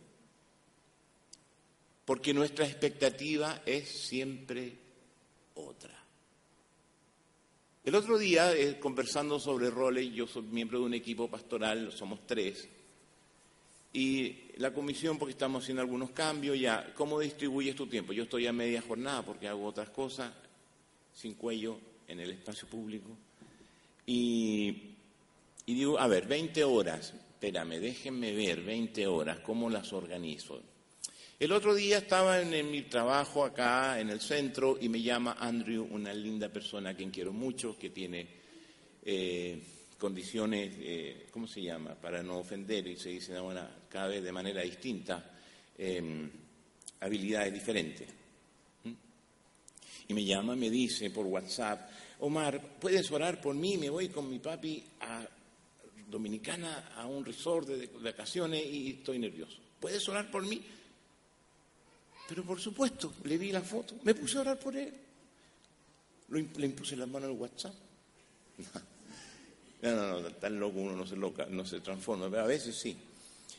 porque 2.04 2.34
nuestra 2.34 2.66
expectativa 2.66 3.62
es 3.64 3.88
siempre 3.88 4.76
otra. 5.54 6.04
El 7.84 7.94
otro 7.94 8.16
día, 8.16 8.54
eh, 8.54 8.78
conversando 8.80 9.38
sobre 9.38 9.70
roles, 9.70 10.12
yo 10.12 10.26
soy 10.26 10.42
miembro 10.42 10.78
de 10.80 10.86
un 10.86 10.94
equipo 10.94 11.28
pastoral, 11.28 11.92
somos 11.92 12.26
tres, 12.26 12.68
y 13.92 14.50
la 14.56 14.72
comisión, 14.72 15.18
porque 15.18 15.32
estamos 15.32 15.62
haciendo 15.62 15.82
algunos 15.82 16.10
cambios, 16.10 16.58
ya, 16.58 16.92
¿cómo 16.94 17.20
distribuyes 17.20 17.76
tu 17.76 17.86
tiempo? 17.86 18.12
Yo 18.12 18.24
estoy 18.24 18.46
a 18.46 18.52
media 18.52 18.82
jornada 18.82 19.22
porque 19.22 19.46
hago 19.46 19.64
otras 19.66 19.90
cosas, 19.90 20.32
sin 21.12 21.34
cuello, 21.34 21.78
en 22.08 22.20
el 22.20 22.32
espacio 22.32 22.66
público. 22.68 23.10
Y, 24.06 24.94
digo, 25.64 25.98
a 25.98 26.08
ver, 26.08 26.26
20 26.26 26.64
horas, 26.64 27.12
espérame, 27.12 27.78
déjenme 27.80 28.32
ver 28.32 28.62
20 28.62 29.06
horas, 29.06 29.38
¿cómo 29.40 29.70
las 29.70 29.92
organizo? 29.92 30.60
El 31.44 31.52
otro 31.52 31.74
día 31.74 31.98
estaba 31.98 32.40
en, 32.40 32.70
mi 32.70 32.80
trabajo 32.84 33.44
acá 33.44 34.00
en 34.00 34.08
el 34.08 34.22
centro 34.22 34.78
y 34.80 34.88
me 34.88 35.02
llama 35.02 35.36
Andrew, 35.38 35.86
una 35.90 36.10
linda 36.14 36.48
persona 36.48 36.88
a 36.88 36.94
quien 36.94 37.10
quiero 37.10 37.34
mucho, 37.34 37.76
que 37.78 37.90
tiene... 37.90 38.26
Eh, 39.02 39.62
condiciones, 39.98 40.74
eh, 40.78 41.26
¿cómo 41.30 41.46
se 41.46 41.60
llama?, 41.60 41.96
para 41.96 42.22
no 42.22 42.38
ofender, 42.38 42.86
y 42.86 42.96
se 42.96 43.10
dice 43.10 43.34
cada 43.90 44.08
vez 44.08 44.24
de 44.24 44.32
manera 44.32 44.62
distinta, 44.62 45.32
em, 45.76 46.30
habilidades 47.00 47.52
diferentes. 47.52 48.08
¿Mm? 48.84 48.92
Y 50.08 50.14
me 50.14 50.24
llama, 50.24 50.56
me 50.56 50.70
dice 50.70 51.10
por 51.10 51.26
WhatsApp, 51.26 51.90
Omar, 52.20 52.78
¿puedes 52.80 53.10
orar 53.12 53.38
por 53.42 53.54
mí? 53.54 53.76
Me 53.76 53.90
voy 53.90 54.08
con 54.08 54.30
mi 54.30 54.38
papi 54.38 54.82
a 55.00 55.26
Dominicana 56.08 56.92
a 56.96 57.06
un 57.06 57.22
resort 57.22 57.68
de 57.68 57.86
vacaciones 58.02 58.64
y 58.64 58.92
estoy 58.92 59.18
nervioso. 59.18 59.58
¿Puedes 59.78 60.08
orar 60.08 60.30
por 60.30 60.46
mí? 60.46 60.62
Pero 62.28 62.42
por 62.42 62.60
supuesto, 62.60 63.14
le 63.24 63.36
vi 63.36 63.52
la 63.52 63.60
foto, 63.60 63.96
me 64.02 64.14
puse 64.14 64.38
a 64.38 64.42
orar 64.42 64.58
por 64.58 64.76
él. 64.76 64.92
le 66.28 66.66
impuse 66.66 66.96
la 66.96 67.06
mano 67.06 67.26
al 67.26 67.32
WhatsApp. 67.32 67.74
No, 69.82 69.94
no, 69.94 70.20
no, 70.22 70.30
tan 70.30 70.58
loco 70.58 70.78
uno 70.78 70.96
no 70.96 71.06
se, 71.06 71.14
loca, 71.14 71.44
no 71.44 71.66
se 71.66 71.78
transforma, 71.80 72.30
pero 72.30 72.44
a 72.44 72.46
veces 72.46 72.74
sí. 72.74 72.96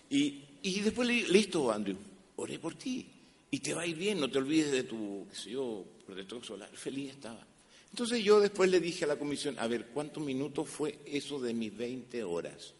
Y, 0.09 0.43
y 0.63 0.79
después, 0.79 1.07
listo, 1.07 1.71
Andrew, 1.71 1.95
oré 2.37 2.57
por 2.57 2.73
ti. 2.73 3.05
Y 3.51 3.59
te 3.59 3.75
va 3.75 3.83
a 3.83 3.85
ir 3.85 3.95
bien, 3.95 4.19
no 4.19 4.27
te 4.27 4.39
olvides 4.39 4.71
de 4.71 4.83
tu, 4.85 5.27
qué 5.29 5.35
sé 5.35 5.51
yo, 5.51 5.85
protector 6.03 6.43
solar. 6.43 6.69
Feliz 6.73 7.11
estaba. 7.11 7.45
Entonces 7.91 8.23
yo 8.23 8.39
después 8.39 8.71
le 8.71 8.79
dije 8.79 9.05
a 9.05 9.07
la 9.07 9.19
comisión, 9.19 9.59
a 9.59 9.67
ver, 9.67 9.85
¿cuántos 9.93 10.23
minutos 10.23 10.67
fue 10.67 10.97
eso 11.05 11.39
de 11.39 11.53
mis 11.53 11.77
20 11.77 12.23
horas? 12.23 12.73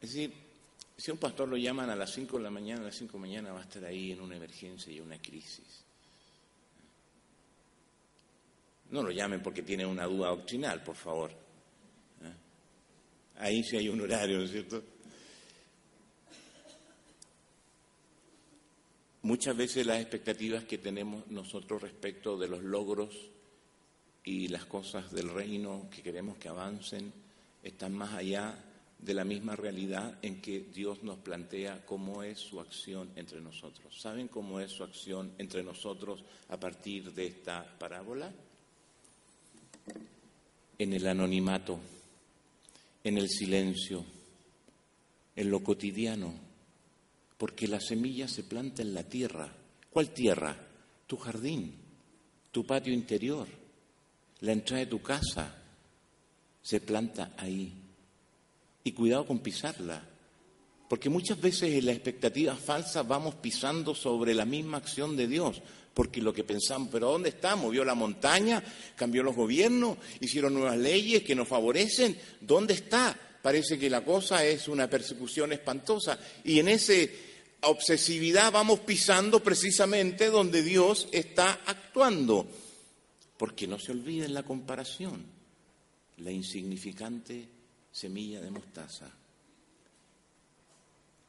Es 0.00 0.14
decir, 0.14 0.32
si 0.96 1.10
a 1.10 1.14
un 1.14 1.20
pastor 1.20 1.48
lo 1.48 1.56
llaman 1.56 1.90
a 1.90 1.96
las 1.96 2.12
5 2.12 2.38
de 2.38 2.42
la 2.42 2.50
mañana, 2.50 2.80
a 2.80 2.84
las 2.84 2.96
5 2.96 3.12
de 3.12 3.18
la 3.18 3.20
mañana 3.20 3.52
va 3.52 3.60
a 3.60 3.64
estar 3.64 3.84
ahí 3.84 4.12
en 4.12 4.20
una 4.20 4.36
emergencia 4.36 4.92
y 4.92 5.00
una 5.00 5.20
crisis. 5.20 5.84
No 8.90 9.02
lo 9.02 9.10
llamen 9.10 9.42
porque 9.42 9.62
tienen 9.62 9.88
una 9.88 10.06
duda 10.06 10.28
doctrinal, 10.28 10.82
por 10.82 10.96
favor. 10.96 11.30
¿Eh? 11.30 12.34
Ahí 13.38 13.62
sí 13.62 13.76
hay 13.76 13.88
un 13.88 14.00
horario, 14.00 14.38
¿no 14.38 14.44
es 14.44 14.50
cierto? 14.50 14.82
Muchas 19.22 19.56
veces 19.56 19.84
las 19.84 20.00
expectativas 20.00 20.64
que 20.64 20.78
tenemos 20.78 21.26
nosotros 21.26 21.82
respecto 21.82 22.38
de 22.38 22.48
los 22.48 22.62
logros 22.62 23.12
y 24.22 24.48
las 24.48 24.64
cosas 24.66 25.10
del 25.10 25.28
reino 25.28 25.90
que 25.90 26.00
queremos 26.00 26.38
que 26.38 26.48
avancen 26.48 27.12
están 27.62 27.92
más 27.92 28.14
allá 28.14 28.56
de 28.98 29.14
la 29.14 29.24
misma 29.24 29.54
realidad 29.56 30.18
en 30.22 30.40
que 30.40 30.60
Dios 30.60 31.02
nos 31.02 31.18
plantea 31.18 31.84
cómo 31.84 32.22
es 32.22 32.38
su 32.38 32.60
acción 32.60 33.10
entre 33.16 33.40
nosotros. 33.40 34.00
¿Saben 34.00 34.28
cómo 34.28 34.60
es 34.60 34.72
su 34.72 34.82
acción 34.82 35.32
entre 35.38 35.62
nosotros 35.62 36.24
a 36.48 36.58
partir 36.58 37.12
de 37.12 37.26
esta 37.26 37.78
parábola? 37.78 38.32
en 40.78 40.92
el 40.92 41.06
anonimato, 41.06 41.78
en 43.02 43.18
el 43.18 43.28
silencio, 43.28 44.04
en 45.34 45.50
lo 45.50 45.62
cotidiano, 45.62 46.34
porque 47.38 47.68
la 47.68 47.80
semilla 47.80 48.28
se 48.28 48.44
planta 48.44 48.82
en 48.82 48.94
la 48.94 49.04
tierra. 49.04 49.52
¿Cuál 49.90 50.10
tierra? 50.10 50.56
Tu 51.06 51.16
jardín, 51.16 51.74
tu 52.50 52.66
patio 52.66 52.92
interior, 52.92 53.46
la 54.40 54.52
entrada 54.52 54.84
de 54.84 54.90
tu 54.90 55.00
casa, 55.00 55.62
se 56.62 56.80
planta 56.80 57.34
ahí. 57.38 57.72
Y 58.86 58.92
cuidado 58.92 59.26
con 59.26 59.40
pisarla, 59.40 60.00
porque 60.88 61.08
muchas 61.08 61.40
veces 61.40 61.74
en 61.74 61.86
la 61.86 61.92
expectativa 61.92 62.54
falsa 62.54 63.02
vamos 63.02 63.34
pisando 63.34 63.96
sobre 63.96 64.32
la 64.32 64.44
misma 64.44 64.76
acción 64.76 65.16
de 65.16 65.26
Dios, 65.26 65.60
porque 65.92 66.22
lo 66.22 66.32
que 66.32 66.44
pensamos, 66.44 66.88
pero 66.92 67.10
¿dónde 67.10 67.30
está? 67.30 67.56
Movió 67.56 67.84
la 67.84 67.96
montaña, 67.96 68.62
cambió 68.94 69.24
los 69.24 69.34
gobiernos, 69.34 69.98
hicieron 70.20 70.54
nuevas 70.54 70.78
leyes 70.78 71.24
que 71.24 71.34
nos 71.34 71.48
favorecen. 71.48 72.16
¿Dónde 72.40 72.74
está? 72.74 73.18
Parece 73.42 73.76
que 73.76 73.90
la 73.90 74.04
cosa 74.04 74.44
es 74.44 74.68
una 74.68 74.88
persecución 74.88 75.52
espantosa. 75.52 76.16
Y 76.44 76.60
en 76.60 76.68
esa 76.68 76.92
obsesividad 77.62 78.52
vamos 78.52 78.78
pisando 78.78 79.42
precisamente 79.42 80.30
donde 80.30 80.62
Dios 80.62 81.08
está 81.10 81.58
actuando. 81.66 82.46
Porque 83.36 83.66
no 83.66 83.80
se 83.80 83.90
olviden 83.90 84.32
la 84.32 84.44
comparación, 84.44 85.26
la 86.18 86.30
insignificante 86.30 87.55
semilla 87.96 88.42
de 88.42 88.50
mostaza. 88.50 89.10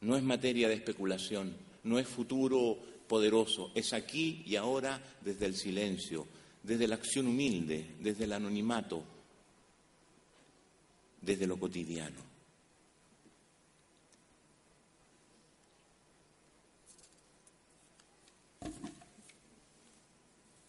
No 0.02 0.16
es 0.16 0.22
materia 0.22 0.68
de 0.68 0.74
especulación, 0.74 1.56
no 1.84 1.98
es 1.98 2.06
futuro 2.06 2.78
poderoso. 3.08 3.72
Es 3.74 3.94
aquí 3.94 4.42
y 4.44 4.56
ahora 4.56 5.02
desde 5.22 5.46
el 5.46 5.56
silencio, 5.56 6.26
desde 6.62 6.86
la 6.86 6.96
acción 6.96 7.26
humilde, 7.26 7.94
desde 8.00 8.24
el 8.24 8.34
anonimato, 8.34 9.02
desde 11.22 11.46
lo 11.46 11.58
cotidiano. 11.58 12.28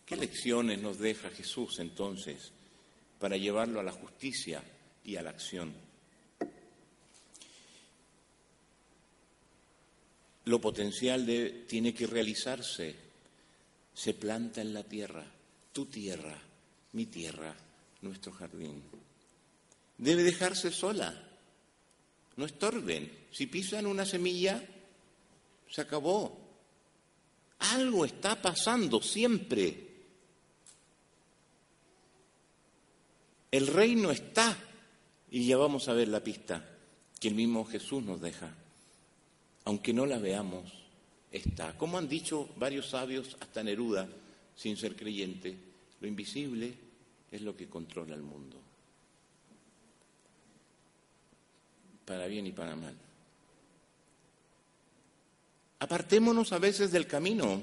¿Qué 0.05 0.15
lecciones 0.15 0.81
nos 0.81 0.97
deja 0.97 1.29
Jesús 1.29 1.77
entonces 1.79 2.53
para 3.19 3.35
llevarlo 3.35 3.81
a 3.81 3.83
la 3.83 3.91
justicia 3.91 4.63
y 5.03 5.17
a 5.17 5.21
la 5.21 5.31
acción? 5.31 5.88
Lo 10.49 10.59
potencial 10.59 11.27
tiene 11.67 11.93
que 11.93 12.07
realizarse. 12.07 12.95
Se 13.93 14.15
planta 14.15 14.61
en 14.61 14.73
la 14.73 14.83
tierra, 14.83 15.23
tu 15.71 15.85
tierra, 15.85 16.35
mi 16.93 17.05
tierra, 17.05 17.55
nuestro 18.01 18.31
jardín. 18.31 18.81
Debe 19.95 20.23
dejarse 20.23 20.71
sola. 20.71 21.13
No 22.35 22.45
estorben. 22.45 23.27
Si 23.31 23.45
pisan 23.45 23.85
una 23.85 24.05
semilla, 24.05 24.63
se 25.69 25.81
acabó. 25.81 26.35
Algo 27.59 28.05
está 28.05 28.41
pasando 28.41 29.01
siempre. 29.03 29.87
El 33.51 33.67
reino 33.67 34.09
está. 34.09 34.57
Y 35.29 35.45
ya 35.45 35.57
vamos 35.57 35.87
a 35.89 35.93
ver 35.93 36.07
la 36.07 36.23
pista 36.23 36.67
que 37.19 37.27
el 37.27 37.35
mismo 37.35 37.65
Jesús 37.65 38.01
nos 38.01 38.19
deja 38.19 38.51
aunque 39.69 39.93
no 39.93 40.07
la 40.07 40.17
veamos, 40.17 40.63
está. 41.31 41.77
Como 41.77 41.99
han 41.99 42.09
dicho 42.09 42.49
varios 42.57 42.89
sabios, 42.89 43.37
hasta 43.39 43.61
Neruda, 43.61 44.09
sin 44.55 44.75
ser 44.75 44.95
creyente, 44.95 45.55
lo 46.01 46.07
invisible 46.07 46.73
es 47.31 47.41
lo 47.43 47.55
que 47.55 47.69
controla 47.69 48.15
el 48.15 48.23
mundo. 48.23 48.59
Para 52.03 52.25
bien 52.25 52.47
y 52.47 52.51
para 52.51 52.75
mal. 52.75 52.95
Apartémonos 55.77 56.51
a 56.51 56.57
veces 56.57 56.91
del 56.91 57.05
camino. 57.05 57.61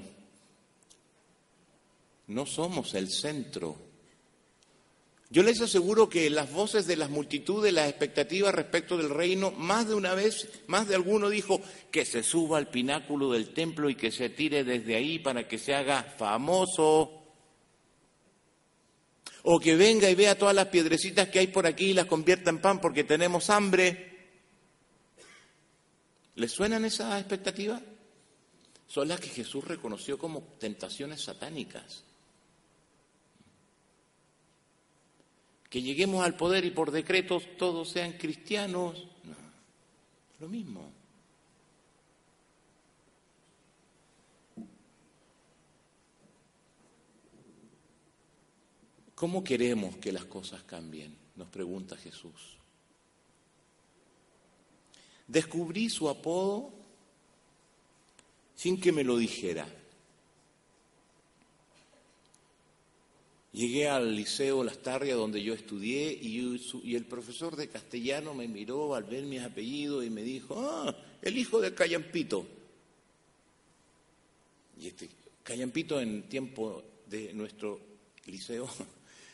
No 2.27 2.45
somos 2.45 2.93
el 2.93 3.09
centro. 3.09 3.75
Yo 5.29 5.43
les 5.43 5.59
aseguro 5.59 6.07
que 6.07 6.29
las 6.29 6.51
voces 6.53 6.87
de 6.87 6.95
las 6.95 7.09
multitudes, 7.09 7.73
las 7.73 7.89
expectativas 7.89 8.55
respecto 8.55 8.97
del 8.97 9.09
reino, 9.09 9.51
más 9.51 9.87
de 9.87 9.93
una 9.93 10.13
vez, 10.13 10.47
más 10.67 10.87
de 10.87 10.95
alguno 10.95 11.29
dijo 11.29 11.61
que 11.91 12.05
se 12.05 12.23
suba 12.23 12.57
al 12.57 12.69
pináculo 12.69 13.31
del 13.31 13.53
templo 13.53 13.89
y 13.89 13.95
que 13.95 14.11
se 14.11 14.29
tire 14.29 14.63
desde 14.63 14.95
ahí 14.95 15.19
para 15.19 15.45
que 15.45 15.57
se 15.57 15.75
haga 15.75 16.01
famoso. 16.03 17.11
O 19.43 19.59
que 19.59 19.75
venga 19.75 20.09
y 20.09 20.15
vea 20.15 20.37
todas 20.37 20.55
las 20.55 20.67
piedrecitas 20.67 21.27
que 21.27 21.39
hay 21.39 21.47
por 21.47 21.67
aquí 21.67 21.87
y 21.87 21.93
las 21.93 22.05
convierta 22.05 22.49
en 22.49 22.61
pan 22.61 22.79
porque 22.79 23.03
tenemos 23.03 23.49
hambre. 23.49 24.15
¿Les 26.35 26.51
suenan 26.51 26.85
esas 26.85 27.19
expectativas? 27.19 27.81
Son 28.87 29.09
las 29.09 29.19
que 29.19 29.27
Jesús 29.27 29.65
reconoció 29.65 30.17
como 30.17 30.41
tentaciones 30.57 31.21
satánicas. 31.23 32.05
Que 35.77 35.83
lleguemos 35.83 36.25
al 36.25 36.35
poder 36.35 36.65
y 36.65 36.71
por 36.71 36.89
decretos 36.89 37.43
todos 37.55 37.89
sean 37.89 38.13
cristianos. 38.13 38.97
No, 39.23 39.35
lo 40.39 40.49
mismo. 40.49 40.91
¿Cómo 49.13 49.43
queremos 49.43 49.97
que 49.97 50.11
las 50.11 50.25
cosas 50.25 50.63
cambien? 50.63 51.15
Nos 51.35 51.47
pregunta 51.49 51.95
Jesús. 51.95 52.57
Descubrí 55.27 55.91
su 55.91 56.09
apodo 56.09 56.73
sin 58.55 58.81
que 58.81 58.91
me 58.91 59.03
lo 59.03 59.15
dijera. 59.15 59.67
Llegué 63.57 63.89
al 63.89 64.15
liceo 64.15 64.63
Las 64.63 64.77
Tarrias 64.83 65.17
donde 65.17 65.41
yo 65.41 65.55
estudié 65.55 66.13
y, 66.13 66.95
el 66.95 67.05
profesor 67.05 67.55
de 67.55 67.67
castellano 67.67 68.35
me 68.35 68.47
miró 68.47 68.93
al 68.93 69.03
ver 69.05 69.23
mis 69.23 69.41
apellidos 69.41 70.05
y 70.05 70.11
me 70.11 70.21
dijo, 70.21 70.55
ah, 70.59 70.95
el 71.23 71.35
hijo 71.35 71.59
de 71.59 71.73
Callampito. 71.73 72.45
Y 74.79 74.85
este, 74.85 75.09
Callampito 75.41 75.99
en 75.99 76.29
tiempo 76.29 76.83
de 77.07 77.33
nuestro 77.33 77.79
liceo, 78.27 78.69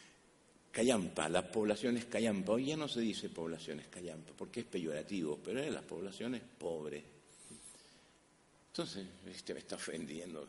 Callampa, 0.71 1.27
las 1.27 1.43
poblaciones 1.43 2.05
Callampa. 2.05 2.53
Hoy 2.53 2.67
ya 2.67 2.77
no 2.77 2.87
se 2.87 3.01
dice 3.01 3.27
poblaciones 3.27 3.87
Callampa 3.87 4.31
porque 4.37 4.61
es 4.61 4.65
peyorativo, 4.67 5.37
pero 5.43 5.69
las 5.69 5.83
poblaciones 5.83 6.41
pobres. 6.57 7.03
Entonces, 8.69 9.05
este 9.29 9.53
me 9.53 9.59
está 9.59 9.75
ofendiendo. 9.75 10.47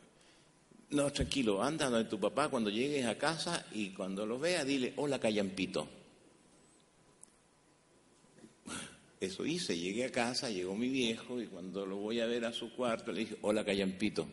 No, 0.90 1.12
tranquilo, 1.12 1.62
anda 1.62 1.88
donde 1.88 2.08
tu 2.08 2.20
papá 2.20 2.48
cuando 2.48 2.70
llegues 2.70 3.06
a 3.06 3.18
casa 3.18 3.66
y 3.72 3.90
cuando 3.90 4.26
lo 4.26 4.38
vea 4.38 4.64
dile, 4.64 4.92
hola 4.96 5.18
Callampito. 5.18 5.88
Eso 9.20 9.44
hice, 9.44 9.78
llegué 9.78 10.04
a 10.04 10.12
casa, 10.12 10.50
llegó 10.50 10.76
mi 10.76 10.88
viejo 10.88 11.40
y 11.40 11.46
cuando 11.46 11.84
lo 11.86 11.96
voy 11.96 12.20
a 12.20 12.26
ver 12.26 12.44
a 12.44 12.52
su 12.52 12.72
cuarto 12.74 13.12
le 13.12 13.20
dije, 13.20 13.36
hola 13.42 13.64
Callampito. 13.64 14.26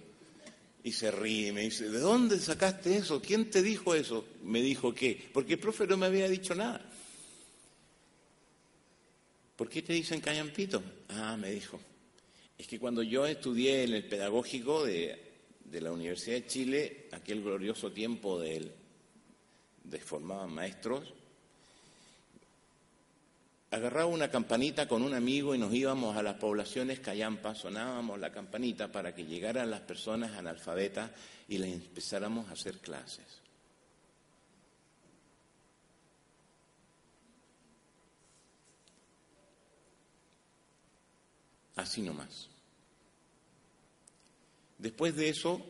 Y 0.83 0.91
se 0.91 1.11
ríe, 1.11 1.51
me 1.53 1.61
dice, 1.61 1.89
¿de 1.89 1.99
dónde 1.99 2.39
sacaste 2.39 2.97
eso? 2.97 3.21
¿Quién 3.21 3.49
te 3.49 3.61
dijo 3.61 3.93
eso? 3.93 4.25
Me 4.43 4.61
dijo 4.61 4.93
qué, 4.93 5.29
porque 5.31 5.53
el 5.53 5.59
profe 5.59 5.85
no 5.85 5.95
me 5.95 6.07
había 6.07 6.27
dicho 6.27 6.55
nada. 6.55 6.83
¿Por 9.55 9.69
qué 9.69 9.83
te 9.83 9.93
dicen 9.93 10.21
Callampito? 10.21 10.81
Ah, 11.09 11.37
me 11.37 11.51
dijo, 11.51 11.79
es 12.57 12.67
que 12.67 12.79
cuando 12.79 13.03
yo 13.03 13.27
estudié 13.27 13.83
en 13.83 13.93
el 13.93 14.03
pedagógico 14.05 14.83
de 14.83 15.30
de 15.71 15.81
la 15.81 15.91
Universidad 15.91 16.35
de 16.35 16.47
Chile, 16.47 17.07
aquel 17.13 17.41
glorioso 17.41 17.91
tiempo 17.91 18.37
de, 18.39 18.71
de 19.85 19.99
formaban 19.99 20.53
maestros, 20.53 21.13
agarraba 23.71 24.07
una 24.07 24.29
campanita 24.29 24.85
con 24.85 25.01
un 25.01 25.13
amigo 25.13 25.55
y 25.55 25.57
nos 25.57 25.73
íbamos 25.73 26.17
a 26.17 26.23
las 26.23 26.35
poblaciones 26.35 26.99
callampas, 26.99 27.59
sonábamos 27.59 28.19
la 28.19 28.31
campanita 28.31 28.91
para 28.91 29.15
que 29.15 29.25
llegaran 29.25 29.71
las 29.71 29.79
personas 29.79 30.33
analfabetas 30.37 31.09
y 31.47 31.57
les 31.57 31.73
empezáramos 31.73 32.49
a 32.49 32.53
hacer 32.53 32.79
clases. 32.79 33.25
Así 41.77 42.01
nomás. 42.01 42.49
Después 44.81 45.15
de 45.15 45.29
eso, 45.29 45.61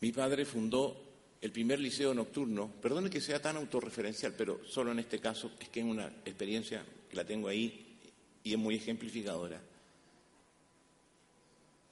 mi 0.00 0.10
padre 0.10 0.46
fundó 0.46 0.96
el 1.42 1.52
primer 1.52 1.78
liceo 1.78 2.14
nocturno, 2.14 2.72
perdone 2.80 3.10
que 3.10 3.20
sea 3.20 3.42
tan 3.42 3.58
autorreferencial, 3.58 4.32
pero 4.36 4.64
solo 4.66 4.90
en 4.92 5.00
este 5.00 5.20
caso 5.20 5.52
es 5.60 5.68
que 5.68 5.80
es 5.80 5.86
una 5.86 6.06
experiencia 6.24 6.82
que 7.10 7.16
la 7.16 7.26
tengo 7.26 7.48
ahí 7.48 7.98
y 8.42 8.52
es 8.54 8.58
muy 8.58 8.76
ejemplificadora. 8.76 9.60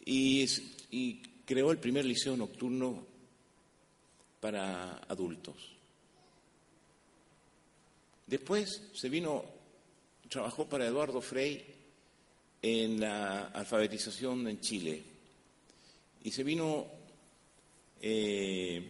Y, 0.06 0.46
y 0.90 1.22
creó 1.44 1.70
el 1.70 1.78
primer 1.78 2.06
liceo 2.06 2.34
nocturno 2.34 3.06
para 4.40 4.96
adultos. 5.08 5.56
Después 8.26 8.82
se 8.94 9.10
vino, 9.10 9.44
trabajó 10.30 10.66
para 10.66 10.86
Eduardo 10.86 11.20
Frey 11.20 11.73
en 12.66 12.98
la 12.98 13.48
alfabetización 13.48 14.48
en 14.48 14.58
Chile. 14.58 15.02
Y 16.22 16.30
se 16.30 16.42
vino 16.42 16.86
eh, 18.00 18.82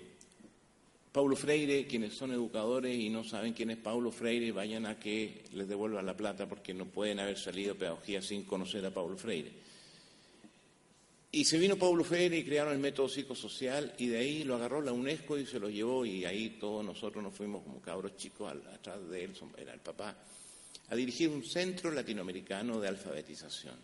Paulo 1.11 1.35
Freire, 1.35 1.85
quienes 1.85 2.15
son 2.15 2.31
educadores 2.31 2.97
y 2.97 3.11
no 3.11 3.25
saben 3.25 3.53
quién 3.53 3.71
es 3.71 3.79
Paulo 3.79 4.13
Freire, 4.13 4.53
vayan 4.53 4.87
a 4.87 5.01
que 5.01 5.43
les 5.55 5.67
devuelvan 5.67 6.07
la 6.07 6.17
plata 6.17 6.49
porque 6.49 6.73
no 6.73 6.87
pueden 6.87 7.19
haber 7.19 7.37
salido 7.37 7.75
pedagogía 7.75 8.23
sin 8.23 8.45
conocer 8.45 8.87
a 8.87 8.95
Paulo 8.95 9.17
Freire. 9.17 9.51
Y 11.33 11.45
se 11.45 11.59
vino 11.59 11.77
Paulo 11.77 12.05
Freire 12.05 12.39
y 12.39 12.45
crearon 12.45 12.75
el 12.75 12.79
método 12.79 13.09
psicosocial 13.09 13.93
y 13.99 14.07
de 14.07 14.19
ahí 14.19 14.45
lo 14.45 14.55
agarró 14.55 14.83
la 14.83 14.93
UNESCO 14.93 15.37
y 15.37 15.47
se 15.47 15.59
lo 15.59 15.69
llevó 15.69 16.07
y 16.07 16.25
ahí 16.25 16.59
todos 16.61 16.85
nosotros 16.85 17.25
nos 17.25 17.35
fuimos 17.35 17.65
como 17.65 17.81
cabros 17.81 18.17
chicos 18.17 18.53
atrás 18.73 19.09
de 19.09 19.25
él, 19.25 19.33
era 19.59 19.75
el 19.75 19.81
papá 19.81 20.17
a 20.89 20.95
dirigir 20.95 21.29
un 21.31 21.45
centro 21.45 21.91
latinoamericano 21.91 22.81
de 22.81 22.89
alfabetización. 22.89 23.77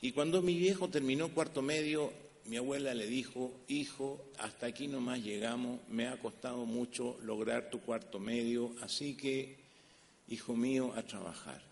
Y 0.00 0.12
cuando 0.12 0.42
mi 0.42 0.56
viejo 0.56 0.88
terminó 0.88 1.28
cuarto 1.30 1.60
medio, 1.60 2.12
mi 2.44 2.56
abuela 2.56 2.94
le 2.94 3.06
dijo, 3.06 3.52
hijo, 3.66 4.24
hasta 4.38 4.66
aquí 4.66 4.86
nomás 4.86 5.22
llegamos, 5.22 5.80
me 5.88 6.06
ha 6.06 6.18
costado 6.18 6.64
mucho 6.64 7.18
lograr 7.22 7.68
tu 7.68 7.80
cuarto 7.80 8.20
medio, 8.20 8.74
así 8.80 9.16
que, 9.16 9.56
hijo 10.28 10.54
mío, 10.54 10.94
a 10.94 11.02
trabajar. 11.02 11.67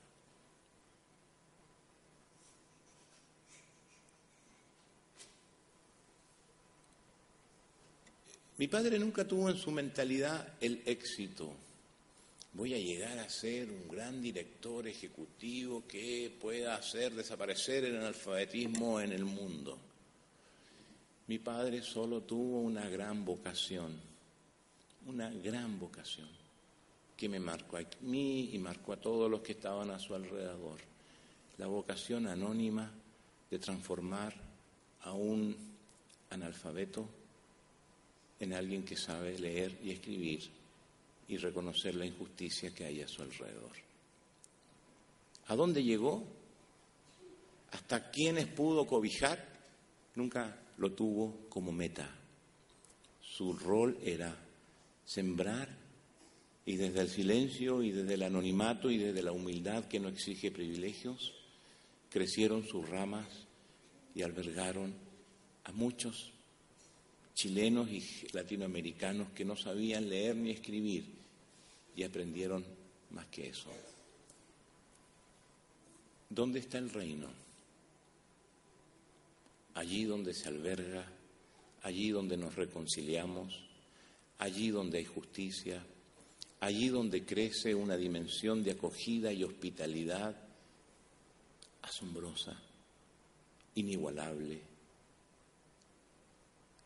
Mi 8.59 8.69
padre 8.69 8.99
nunca 8.99 9.27
tuvo 9.27 9.51
en 9.51 9.59
su 9.59 9.71
mentalidad 9.71 10.55
el 10.63 10.83
éxito. 10.87 11.53
Voy 12.55 12.73
a 12.73 12.79
llegar 12.79 13.19
a 13.19 13.29
ser 13.29 13.71
un 13.71 13.87
gran 13.87 14.23
director 14.23 14.89
ejecutivo 14.89 15.87
que 15.87 16.35
pueda 16.41 16.75
hacer 16.75 17.15
desaparecer 17.15 17.85
el 17.85 17.99
analfabetismo 17.99 18.99
en 18.99 19.13
el 19.13 19.27
mundo. 19.27 19.79
Mi 21.27 21.39
padre 21.39 21.83
solo 21.83 22.23
tuvo 22.23 22.61
una 22.61 22.89
gran 22.89 23.27
vocación, 23.27 23.93
una 25.07 25.29
gran 25.29 25.79
vocación, 25.79 26.29
que 27.15 27.29
me 27.29 27.39
marcó 27.39 27.77
a 27.77 27.83
mí 28.01 28.55
y 28.55 28.59
marcó 28.59 28.95
a 28.95 29.01
todos 29.01 29.31
los 29.31 29.43
que 29.43 29.53
estaban 29.53 29.91
a 29.91 29.99
su 29.99 30.15
alrededor. 30.15 30.79
La 31.59 31.67
vocación 31.67 32.27
anónima 32.27 32.91
de 33.51 33.59
transformar 33.59 34.33
a 35.03 35.13
un 35.13 35.55
analfabeto 36.31 37.07
en 38.41 38.53
alguien 38.53 38.85
que 38.85 38.97
sabe 38.97 39.39
leer 39.39 39.79
y 39.83 39.91
escribir 39.91 40.41
y 41.29 41.37
reconocer 41.37 41.95
la 41.95 42.07
injusticia 42.07 42.75
que 42.75 42.85
hay 42.85 43.01
a 43.03 43.09
su 43.09 43.23
alrededor. 43.23 43.73
¿A 45.49 45.57
dónde 45.57 45.83
llegó? 45.83 46.25
¿Hasta 47.73 48.11
quiénes 48.11 48.47
pudo 48.47 48.87
cobijar? 48.87 49.45
Nunca 50.15 50.57
lo 50.79 50.93
tuvo 50.93 51.47
como 51.49 51.73
meta. 51.73 52.09
Su 53.21 53.55
rol 53.55 53.99
era 54.03 54.37
sembrar 55.05 55.69
y 56.65 56.77
desde 56.77 57.01
el 57.01 57.09
silencio 57.09 57.83
y 57.83 57.93
desde 57.93 58.15
el 58.15 58.23
anonimato 58.23 58.91
y 58.91 58.99
desde 58.99 59.23
la 59.23 59.33
humildad 59.33 59.85
que 59.85 60.01
no 60.01 60.09
exige 60.09 60.51
privilegios, 60.51 61.33
crecieron 62.11 62.67
sus 62.67 62.89
ramas 62.89 63.27
y 64.15 64.23
albergaron 64.23 64.95
a 65.65 65.73
muchos 65.73 66.33
chilenos 67.37 67.89
y 67.89 68.03
latinoamericanos 68.33 69.29
que 69.31 69.45
no 69.45 69.55
sabían 69.55 70.09
leer 70.09 70.35
ni 70.35 70.51
escribir 70.51 71.05
y 71.95 72.03
aprendieron 72.03 72.65
más 73.11 73.27
que 73.27 73.51
eso. 73.51 73.71
¿Dónde 76.29 76.59
está 76.59 76.79
el 76.79 76.91
reino? 76.91 77.47
allí 79.77 80.05
donde 80.05 80.33
se 80.33 80.49
alberga, 80.49 81.07
allí 81.83 82.11
donde 82.11 82.37
nos 82.37 82.55
reconciliamos, 82.57 83.63
allí 84.39 84.71
donde 84.71 84.99
hay 84.99 85.05
justicia, 85.05 85.85
allí 86.61 86.89
donde 86.89 87.25
crece 87.25 87.75
una 87.75 87.97
dimensión 87.97 88.65
de 88.65 88.73
acogida 88.73 89.33
y 89.33 89.45
hospitalidad 89.45 90.35
asombrosa, 91.83 92.59
inigualable. 93.75 94.61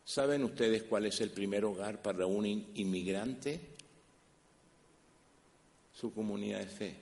¿Saben 0.03 0.43
ustedes 0.43 0.83
cuál 0.83 1.05
es 1.05 1.21
el 1.21 1.29
primer 1.29 1.63
hogar 1.65 2.01
para 2.01 2.25
un 2.25 2.45
inmigrante? 2.45 3.59
Su 5.93 6.13
comunidad 6.13 6.59
de 6.59 6.67
fe. 6.67 6.95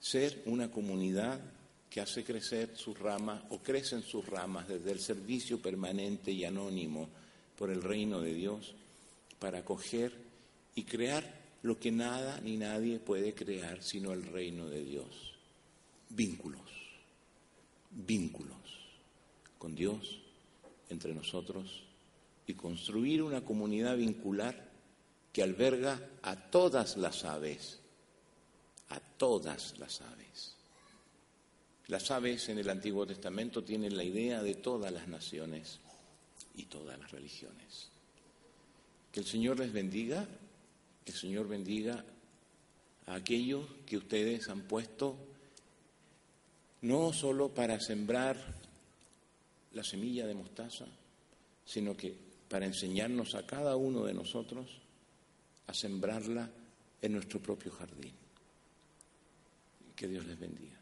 Ser 0.00 0.42
una 0.46 0.70
comunidad 0.70 1.40
que 1.90 2.00
hace 2.00 2.24
crecer 2.24 2.76
sus 2.76 2.98
ramas 2.98 3.42
o 3.50 3.58
crecen 3.58 4.02
sus 4.02 4.24
ramas 4.26 4.66
desde 4.66 4.92
el 4.92 5.00
servicio 5.00 5.60
permanente 5.60 6.32
y 6.32 6.44
anónimo 6.44 7.08
por 7.58 7.70
el 7.70 7.82
reino 7.82 8.20
de 8.20 8.32
Dios 8.32 8.74
para 9.38 9.58
acoger 9.58 10.12
y 10.74 10.84
crear 10.84 11.42
lo 11.62 11.78
que 11.78 11.92
nada 11.92 12.40
ni 12.40 12.56
nadie 12.56 12.98
puede 12.98 13.34
crear 13.34 13.82
sino 13.82 14.12
el 14.12 14.24
reino 14.24 14.68
de 14.68 14.82
Dios. 14.84 15.34
Vínculos, 16.08 16.81
vínculos 17.92 18.56
con 19.58 19.74
Dios, 19.74 20.20
entre 20.88 21.14
nosotros, 21.14 21.84
y 22.46 22.54
construir 22.54 23.22
una 23.22 23.44
comunidad 23.44 23.96
vincular 23.96 24.70
que 25.32 25.42
alberga 25.42 26.10
a 26.22 26.36
todas 26.36 26.96
las 26.96 27.24
aves, 27.24 27.78
a 28.88 28.98
todas 29.00 29.78
las 29.78 30.00
aves. 30.00 30.56
Las 31.86 32.10
aves 32.10 32.48
en 32.48 32.58
el 32.58 32.68
Antiguo 32.68 33.06
Testamento 33.06 33.62
tienen 33.62 33.96
la 33.96 34.04
idea 34.04 34.42
de 34.42 34.54
todas 34.54 34.92
las 34.92 35.08
naciones 35.08 35.78
y 36.54 36.64
todas 36.64 36.98
las 36.98 37.10
religiones. 37.10 37.88
Que 39.10 39.20
el 39.20 39.26
Señor 39.26 39.58
les 39.58 39.72
bendiga 39.72 40.26
que 41.04 41.12
el 41.12 41.18
Señor 41.18 41.48
bendiga 41.48 42.04
a 43.06 43.14
aquellos 43.14 43.66
que 43.86 43.96
ustedes 43.96 44.48
han 44.48 44.62
puesto 44.62 45.16
no 46.82 47.12
solo 47.12 47.48
para 47.48 47.80
sembrar 47.80 48.36
la 49.72 49.82
semilla 49.82 50.26
de 50.26 50.34
mostaza, 50.34 50.86
sino 51.64 51.96
que 51.96 52.14
para 52.48 52.66
enseñarnos 52.66 53.34
a 53.34 53.46
cada 53.46 53.76
uno 53.76 54.04
de 54.04 54.14
nosotros 54.14 54.66
a 55.66 55.74
sembrarla 55.74 56.50
en 57.00 57.12
nuestro 57.12 57.40
propio 57.40 57.72
jardín. 57.72 58.12
Que 59.96 60.08
Dios 60.08 60.26
les 60.26 60.38
bendiga. 60.38 60.81